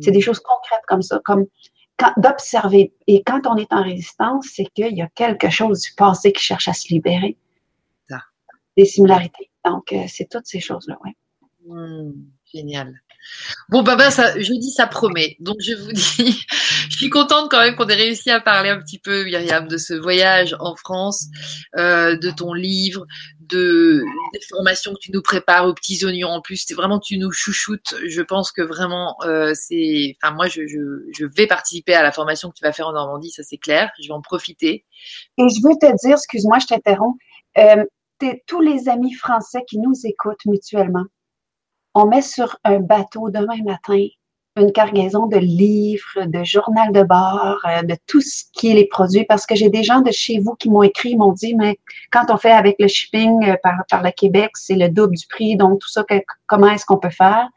C'est 0.00 0.12
des 0.12 0.18
mm. 0.18 0.22
choses 0.22 0.40
concrètes 0.40 0.84
comme 0.86 1.02
ça, 1.02 1.20
comme 1.24 1.46
d'observer. 2.16 2.94
Et 3.06 3.22
quand 3.22 3.46
on 3.46 3.56
est 3.56 3.72
en 3.72 3.82
résistance, 3.82 4.48
c'est 4.54 4.66
qu'il 4.74 4.96
y 4.96 5.02
a 5.02 5.08
quelque 5.14 5.50
chose 5.50 5.80
du 5.82 5.92
passé 5.94 6.32
qui 6.32 6.42
cherche 6.42 6.68
à 6.68 6.72
se 6.72 6.88
libérer. 6.88 7.36
Des 8.76 8.84
similarités. 8.84 9.49
Donc, 9.64 9.92
euh, 9.92 10.04
c'est 10.08 10.28
toutes 10.30 10.46
ces 10.46 10.60
choses-là, 10.60 10.98
oui. 11.04 11.10
Hmm, 11.66 12.12
génial. 12.52 12.94
Bon, 13.68 13.82
bah, 13.82 13.96
bah, 13.96 14.10
ça, 14.10 14.40
je 14.40 14.52
dis, 14.54 14.70
ça 14.70 14.86
promet. 14.86 15.36
Donc, 15.40 15.56
je 15.60 15.74
vous 15.74 15.92
dis, 15.92 16.46
je 16.88 16.96
suis 16.96 17.10
contente 17.10 17.50
quand 17.50 17.60
même 17.60 17.76
qu'on 17.76 17.86
ait 17.88 17.94
réussi 17.94 18.30
à 18.30 18.40
parler 18.40 18.70
un 18.70 18.80
petit 18.80 18.98
peu, 18.98 19.24
Myriam, 19.24 19.68
de 19.68 19.76
ce 19.76 19.94
voyage 19.94 20.56
en 20.58 20.74
France, 20.74 21.26
euh, 21.76 22.16
de 22.16 22.30
ton 22.30 22.54
livre, 22.54 23.06
de 23.40 24.02
des 24.32 24.40
formations 24.48 24.94
que 24.94 25.00
tu 25.00 25.12
nous 25.12 25.22
prépares 25.22 25.66
aux 25.66 25.74
petits 25.74 26.04
oignons. 26.04 26.30
En 26.30 26.40
plus, 26.40 26.64
vraiment, 26.72 26.98
tu 26.98 27.18
nous 27.18 27.30
chouchoutes. 27.30 27.94
Je 28.06 28.22
pense 28.22 28.52
que 28.52 28.62
vraiment, 28.62 29.16
euh, 29.24 29.52
c'est, 29.54 30.16
enfin, 30.22 30.34
moi, 30.34 30.46
je, 30.46 30.66
je, 30.66 30.78
je, 31.12 31.26
vais 31.26 31.46
participer 31.46 31.94
à 31.94 32.02
la 32.02 32.12
formation 32.12 32.48
que 32.48 32.54
tu 32.54 32.64
vas 32.64 32.72
faire 32.72 32.88
en 32.88 32.92
Normandie, 32.92 33.30
ça 33.30 33.42
c'est 33.42 33.58
clair. 33.58 33.90
Je 34.02 34.08
vais 34.08 34.14
en 34.14 34.22
profiter. 34.22 34.86
Et 35.36 35.48
je 35.48 35.60
veux 35.62 35.74
te 35.80 36.06
dire, 36.06 36.16
excuse-moi, 36.16 36.58
je 36.60 36.66
t'interromps. 36.66 37.18
Euh, 37.58 37.84
tous 38.46 38.60
les 38.60 38.88
amis 38.88 39.14
français 39.14 39.64
qui 39.68 39.78
nous 39.78 39.94
écoutent 40.04 40.44
mutuellement. 40.46 41.04
on 41.94 42.06
met 42.06 42.22
sur 42.22 42.58
un 42.64 42.80
bateau 42.80 43.30
demain 43.30 43.62
matin 43.64 44.06
une 44.56 44.72
cargaison 44.72 45.26
de 45.26 45.36
livres, 45.36 46.24
de 46.26 46.44
journal 46.44 46.92
de 46.92 47.02
bord, 47.02 47.58
euh, 47.66 47.82
de 47.82 47.96
tout 48.06 48.20
ce 48.20 48.44
qui 48.52 48.70
est 48.70 48.74
les 48.74 48.86
produits, 48.86 49.24
parce 49.24 49.46
que 49.46 49.54
j'ai 49.54 49.70
des 49.70 49.84
gens 49.84 50.00
de 50.00 50.10
chez 50.10 50.38
vous 50.38 50.54
qui 50.54 50.70
m'ont 50.70 50.82
écrit, 50.82 51.16
m'ont 51.16 51.32
dit, 51.32 51.54
mais 51.54 51.78
quand 52.10 52.26
on 52.30 52.36
fait 52.36 52.50
avec 52.50 52.76
le 52.78 52.88
shipping 52.88 53.48
euh, 53.48 53.56
par, 53.62 54.02
le 54.02 54.10
Québec, 54.10 54.50
c'est 54.54 54.74
le 54.74 54.88
double 54.88 55.16
du 55.16 55.26
prix, 55.26 55.56
donc 55.56 55.80
tout 55.80 55.88
ça, 55.88 56.04
comment 56.46 56.68
est-ce 56.68 56.84
qu'on 56.84 56.98
peut 56.98 57.10
faire? 57.10 57.48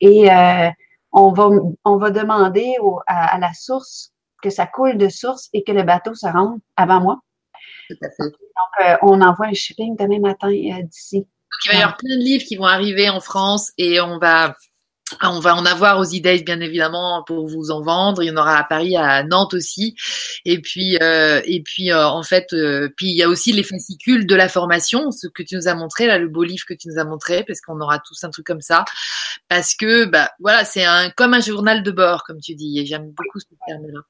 Et 0.00 0.30
euh, 0.30 0.70
on, 1.12 1.32
va, 1.32 1.48
on 1.84 1.96
va 1.96 2.10
demander 2.10 2.76
à, 3.06 3.38
la 3.38 3.52
source 3.52 4.12
que 4.42 4.50
ça 4.50 4.66
coule 4.66 4.98
de 4.98 5.08
source 5.08 5.48
et 5.52 5.64
que 5.64 5.72
le 5.72 5.82
bateau 5.82 6.14
se 6.14 6.26
rende 6.26 6.58
avant 6.76 7.00
moi. 7.00 7.18
Tout 7.88 7.96
à 8.02 8.10
fait. 8.10 8.24
Donc, 8.24 8.98
on 9.02 9.20
envoie 9.20 9.46
un 9.46 9.52
shipping 9.52 9.96
demain 9.96 10.20
matin 10.20 10.50
d'ici. 10.50 11.26
Il 11.64 11.72
va 11.72 11.78
y 11.78 11.82
avoir 11.82 11.96
plein 11.96 12.16
de 12.16 12.22
livres 12.22 12.44
qui 12.44 12.56
vont 12.56 12.66
arriver 12.66 13.08
en 13.08 13.20
France 13.20 13.72
et 13.78 14.00
on 14.00 14.18
va 14.18 14.54
on 15.22 15.38
va 15.38 15.54
en 15.54 15.64
avoir 15.64 16.00
aux 16.00 16.04
idées 16.04 16.42
bien 16.42 16.60
évidemment 16.60 17.22
pour 17.24 17.46
vous 17.46 17.70
en 17.70 17.80
vendre. 17.80 18.22
Il 18.22 18.26
y 18.26 18.30
en 18.30 18.36
aura 18.36 18.58
à 18.58 18.64
Paris, 18.64 18.96
à 18.96 19.22
Nantes 19.22 19.54
aussi. 19.54 19.94
Et 20.44 20.60
puis 20.60 20.98
euh, 21.00 21.40
et 21.44 21.62
puis 21.62 21.92
euh, 21.92 22.06
en 22.08 22.22
fait, 22.22 22.52
euh, 22.52 22.88
puis 22.96 23.10
il 23.10 23.16
y 23.16 23.22
a 23.22 23.28
aussi 23.28 23.52
les 23.52 23.62
fascicules 23.62 24.26
de 24.26 24.34
la 24.34 24.48
formation, 24.48 25.12
ce 25.12 25.28
que 25.28 25.42
tu 25.42 25.54
nous 25.54 25.68
as 25.68 25.74
montré 25.74 26.06
là, 26.06 26.18
le 26.18 26.28
beau 26.28 26.42
livre 26.42 26.64
que 26.66 26.74
tu 26.74 26.88
nous 26.88 26.98
as 26.98 27.04
montré, 27.04 27.44
parce 27.44 27.60
qu'on 27.60 27.80
aura 27.80 28.00
tous 28.00 28.22
un 28.24 28.30
truc 28.30 28.46
comme 28.46 28.60
ça. 28.60 28.84
Parce 29.48 29.76
que 29.76 30.06
bah 30.06 30.30
voilà, 30.40 30.64
c'est 30.64 30.84
un 30.84 31.10
comme 31.10 31.34
un 31.34 31.40
journal 31.40 31.82
de 31.82 31.90
bord, 31.92 32.24
comme 32.24 32.40
tu 32.40 32.54
dis. 32.54 32.80
Et 32.80 32.86
j'aime 32.86 33.10
beaucoup 33.12 33.38
ce 33.38 33.46
terme-là. 33.68 34.00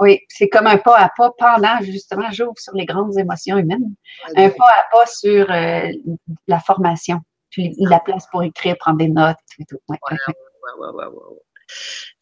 Oui, 0.00 0.20
c'est 0.28 0.48
comme 0.48 0.66
un 0.66 0.78
pas 0.78 0.96
à 0.96 1.10
pas 1.16 1.32
pendant 1.38 1.80
justement, 1.82 2.30
j'ouvre 2.30 2.58
sur 2.58 2.74
les 2.74 2.86
grandes 2.86 3.18
émotions 3.18 3.58
humaines, 3.58 3.94
un 4.36 4.50
pas 4.50 4.68
à 4.68 4.84
pas 4.92 5.06
sur 5.06 5.46
la 5.48 6.60
formation 6.60 7.20
puis 7.50 7.74
la 7.78 8.00
place 8.00 8.26
pour 8.30 8.42
écrire, 8.42 8.76
prendre 8.78 8.98
des 8.98 9.08
notes 9.08 9.36
et 9.58 9.64
tout. 9.64 9.78
Ouais, 9.88 9.98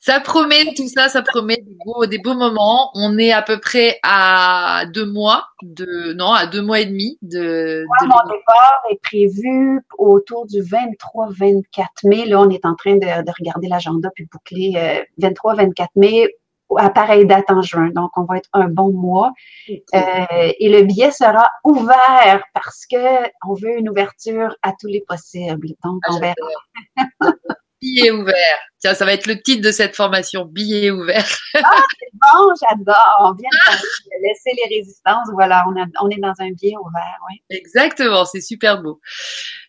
ça 0.01 0.21
promet 0.21 0.75
tout 0.77 0.89
ça, 0.89 1.09
ça 1.09 1.23
promet 1.23 1.57
des 1.57 1.77
beaux, 1.85 2.07
des 2.07 2.19
beaux 2.19 2.35
moments. 2.35 2.91
On 2.95 3.17
est 3.19 3.33
à 3.33 3.43
peu 3.43 3.59
près 3.59 3.99
à 4.03 4.85
deux 4.93 5.07
mois 5.07 5.47
de, 5.63 6.13
non, 6.15 6.33
à 6.33 6.47
deux 6.47 6.63
mois 6.63 6.81
et 6.81 6.87
demi 6.87 7.19
de. 7.23 7.85
mon 8.03 8.29
départ 8.29 8.83
est 8.91 9.01
prévu 9.03 9.81
autour 9.99 10.47
du 10.47 10.63
23-24 10.63 11.63
mai. 12.05 12.27
Là, 12.27 12.41
on 12.41 12.51
est 12.51 12.65
en 12.65 12.75
train 12.75 12.97
de, 12.97 13.07
regarder 13.39 13.69
l'agenda 13.69 14.11
puis 14.15 14.29
boucler 14.31 15.03
23-24 15.21 15.83
euh, 15.83 15.87
mai 15.97 16.29
à 16.77 16.91
pareille 16.91 17.27
date 17.27 17.51
en 17.51 17.63
juin. 17.63 17.91
Donc, 17.95 18.11
on 18.17 18.25
va 18.25 18.39
être 18.39 18.49
un 18.53 18.69
bon 18.69 18.93
mois. 18.93 19.33
Euh, 19.69 20.53
et 20.59 20.69
le 20.69 20.83
billet 20.83 21.11
sera 21.11 21.49
ouvert 21.65 22.43
parce 22.55 22.87
que 22.87 23.25
on 23.47 23.55
veut 23.55 23.79
une 23.79 23.89
ouverture 23.89 24.57
à 24.63 24.73
tous 24.79 24.89
les 24.89 25.03
possibles. 25.07 25.69
Donc, 25.85 26.01
on 26.09 26.17
ah, 26.17 26.21
verra. 26.21 27.33
Billet 27.81 28.11
ouvert. 28.11 28.59
Tiens, 28.79 28.95
ça 28.95 29.05
va 29.05 29.13
être 29.13 29.27
le 29.27 29.41
titre 29.41 29.63
de 29.63 29.71
cette 29.71 29.95
formation, 29.95 30.45
billet 30.45 30.91
ouvert. 30.91 31.27
ah, 31.55 31.83
c'est 31.99 32.09
bon, 32.13 32.53
j'adore. 32.61 33.17
On 33.21 33.33
vient 33.33 33.51
de 33.51 34.27
laisser 34.27 34.51
les 34.55 34.77
résistances. 34.77 35.29
Voilà, 35.33 35.65
on, 35.69 36.11
est 36.11 36.21
dans 36.21 36.35
un 36.39 36.51
billet 36.53 36.77
ouvert. 36.77 37.19
Oui. 37.29 37.43
Exactement, 37.51 38.25
c'est 38.25 38.41
super 38.41 38.83
beau. 38.83 39.01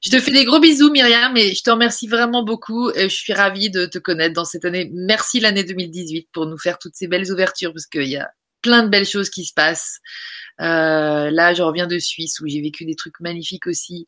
Je 0.01 0.09
te 0.09 0.19
fais 0.19 0.31
des 0.31 0.45
gros 0.45 0.59
bisous, 0.59 0.91
Myriam, 0.91 1.35
et 1.35 1.53
je 1.53 1.63
te 1.63 1.69
remercie 1.69 2.07
vraiment 2.07 2.43
beaucoup. 2.43 2.91
Je 2.95 3.07
suis 3.07 3.33
ravie 3.33 3.69
de 3.69 3.85
te 3.85 3.97
connaître 3.97 4.33
dans 4.33 4.45
cette 4.45 4.65
année. 4.65 4.89
Merci 4.93 5.39
l'année 5.39 5.63
2018 5.63 6.29
pour 6.31 6.45
nous 6.45 6.57
faire 6.57 6.79
toutes 6.79 6.95
ces 6.95 7.07
belles 7.07 7.31
ouvertures 7.31 7.73
parce 7.73 7.87
qu'il 7.87 8.07
y 8.07 8.17
a 8.17 8.29
plein 8.61 8.83
de 8.83 8.89
belles 8.89 9.05
choses 9.05 9.29
qui 9.29 9.45
se 9.45 9.53
passent. 9.53 9.99
Euh, 10.59 11.29
là, 11.29 11.53
je 11.53 11.61
reviens 11.61 11.87
de 11.87 11.99
Suisse 11.99 12.39
où 12.39 12.47
j'ai 12.47 12.61
vécu 12.61 12.85
des 12.85 12.95
trucs 12.95 13.19
magnifiques 13.19 13.67
aussi 13.67 14.07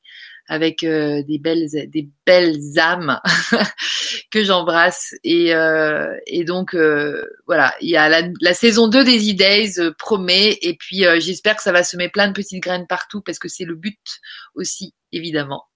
avec 0.49 0.83
euh, 0.83 1.21
des 1.23 1.37
belles 1.37 1.69
des 1.69 2.09
belles 2.25 2.79
âmes 2.79 3.19
que 4.31 4.43
j'embrasse. 4.43 5.13
Et, 5.23 5.53
euh, 5.53 6.17
donc 6.45 6.73
euh, 6.73 7.23
voilà 7.45 7.73
il 7.79 7.89
y 7.89 7.97
a 7.97 8.09
la, 8.09 8.27
la 8.41 8.53
saison 8.53 8.87
2 8.87 9.05
des 9.05 9.31
E-Days 9.31 9.93
promet. 9.97 10.57
Et 10.61 10.75
puis 10.75 11.03
j'espère 11.19 11.55
que 11.55 11.63
ça 11.63 11.71
va 11.71 11.83
semer 11.83 12.09
plein 12.09 12.27
de 12.27 12.33
petites 12.33 12.61
graines 12.61 12.87
partout 12.87 13.21
parce 13.21 13.39
que 13.39 13.47
c'est 13.47 13.65
le 13.65 13.75
but 13.75 14.19
aussi 14.55 14.93
évidemment 15.11 15.68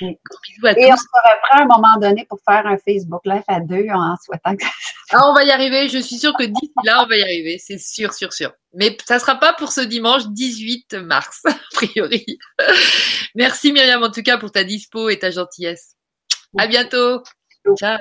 et 0.00 0.18
on 0.92 0.96
se 0.96 1.04
reprend 1.14 1.58
à 1.58 1.62
un 1.62 1.66
moment 1.66 1.98
donné 2.00 2.26
pour 2.28 2.38
faire 2.48 2.66
un 2.66 2.76
Facebook 2.78 3.20
Live 3.24 3.42
à 3.48 3.60
deux 3.60 3.86
en 3.92 4.16
souhaitant 4.24 4.56
que 4.56 4.64
ça 4.64 5.18
ah, 5.18 5.28
on 5.28 5.34
va 5.34 5.44
y 5.44 5.50
arriver. 5.50 5.88
Je 5.88 5.98
suis 5.98 6.16
sûre 6.16 6.32
que 6.38 6.44
d'ici 6.44 6.72
là, 6.84 7.02
on 7.02 7.06
va 7.06 7.16
y 7.16 7.22
arriver. 7.22 7.58
C'est 7.58 7.78
sûr, 7.78 8.14
sûr, 8.14 8.32
sûr. 8.32 8.52
Mais 8.74 8.96
ça 9.04 9.18
sera 9.18 9.34
pas 9.34 9.52
pour 9.52 9.72
ce 9.72 9.80
dimanche 9.80 10.28
18 10.28 10.94
mars, 10.94 11.42
a 11.46 11.54
priori. 11.72 12.38
Merci 13.34 13.72
Myriam, 13.72 14.02
en 14.02 14.10
tout 14.10 14.22
cas, 14.22 14.38
pour 14.38 14.52
ta 14.52 14.64
dispo 14.64 15.08
et 15.08 15.18
ta 15.18 15.30
gentillesse. 15.30 15.96
À 16.58 16.66
bientôt. 16.66 17.22
Ciao. 17.76 17.98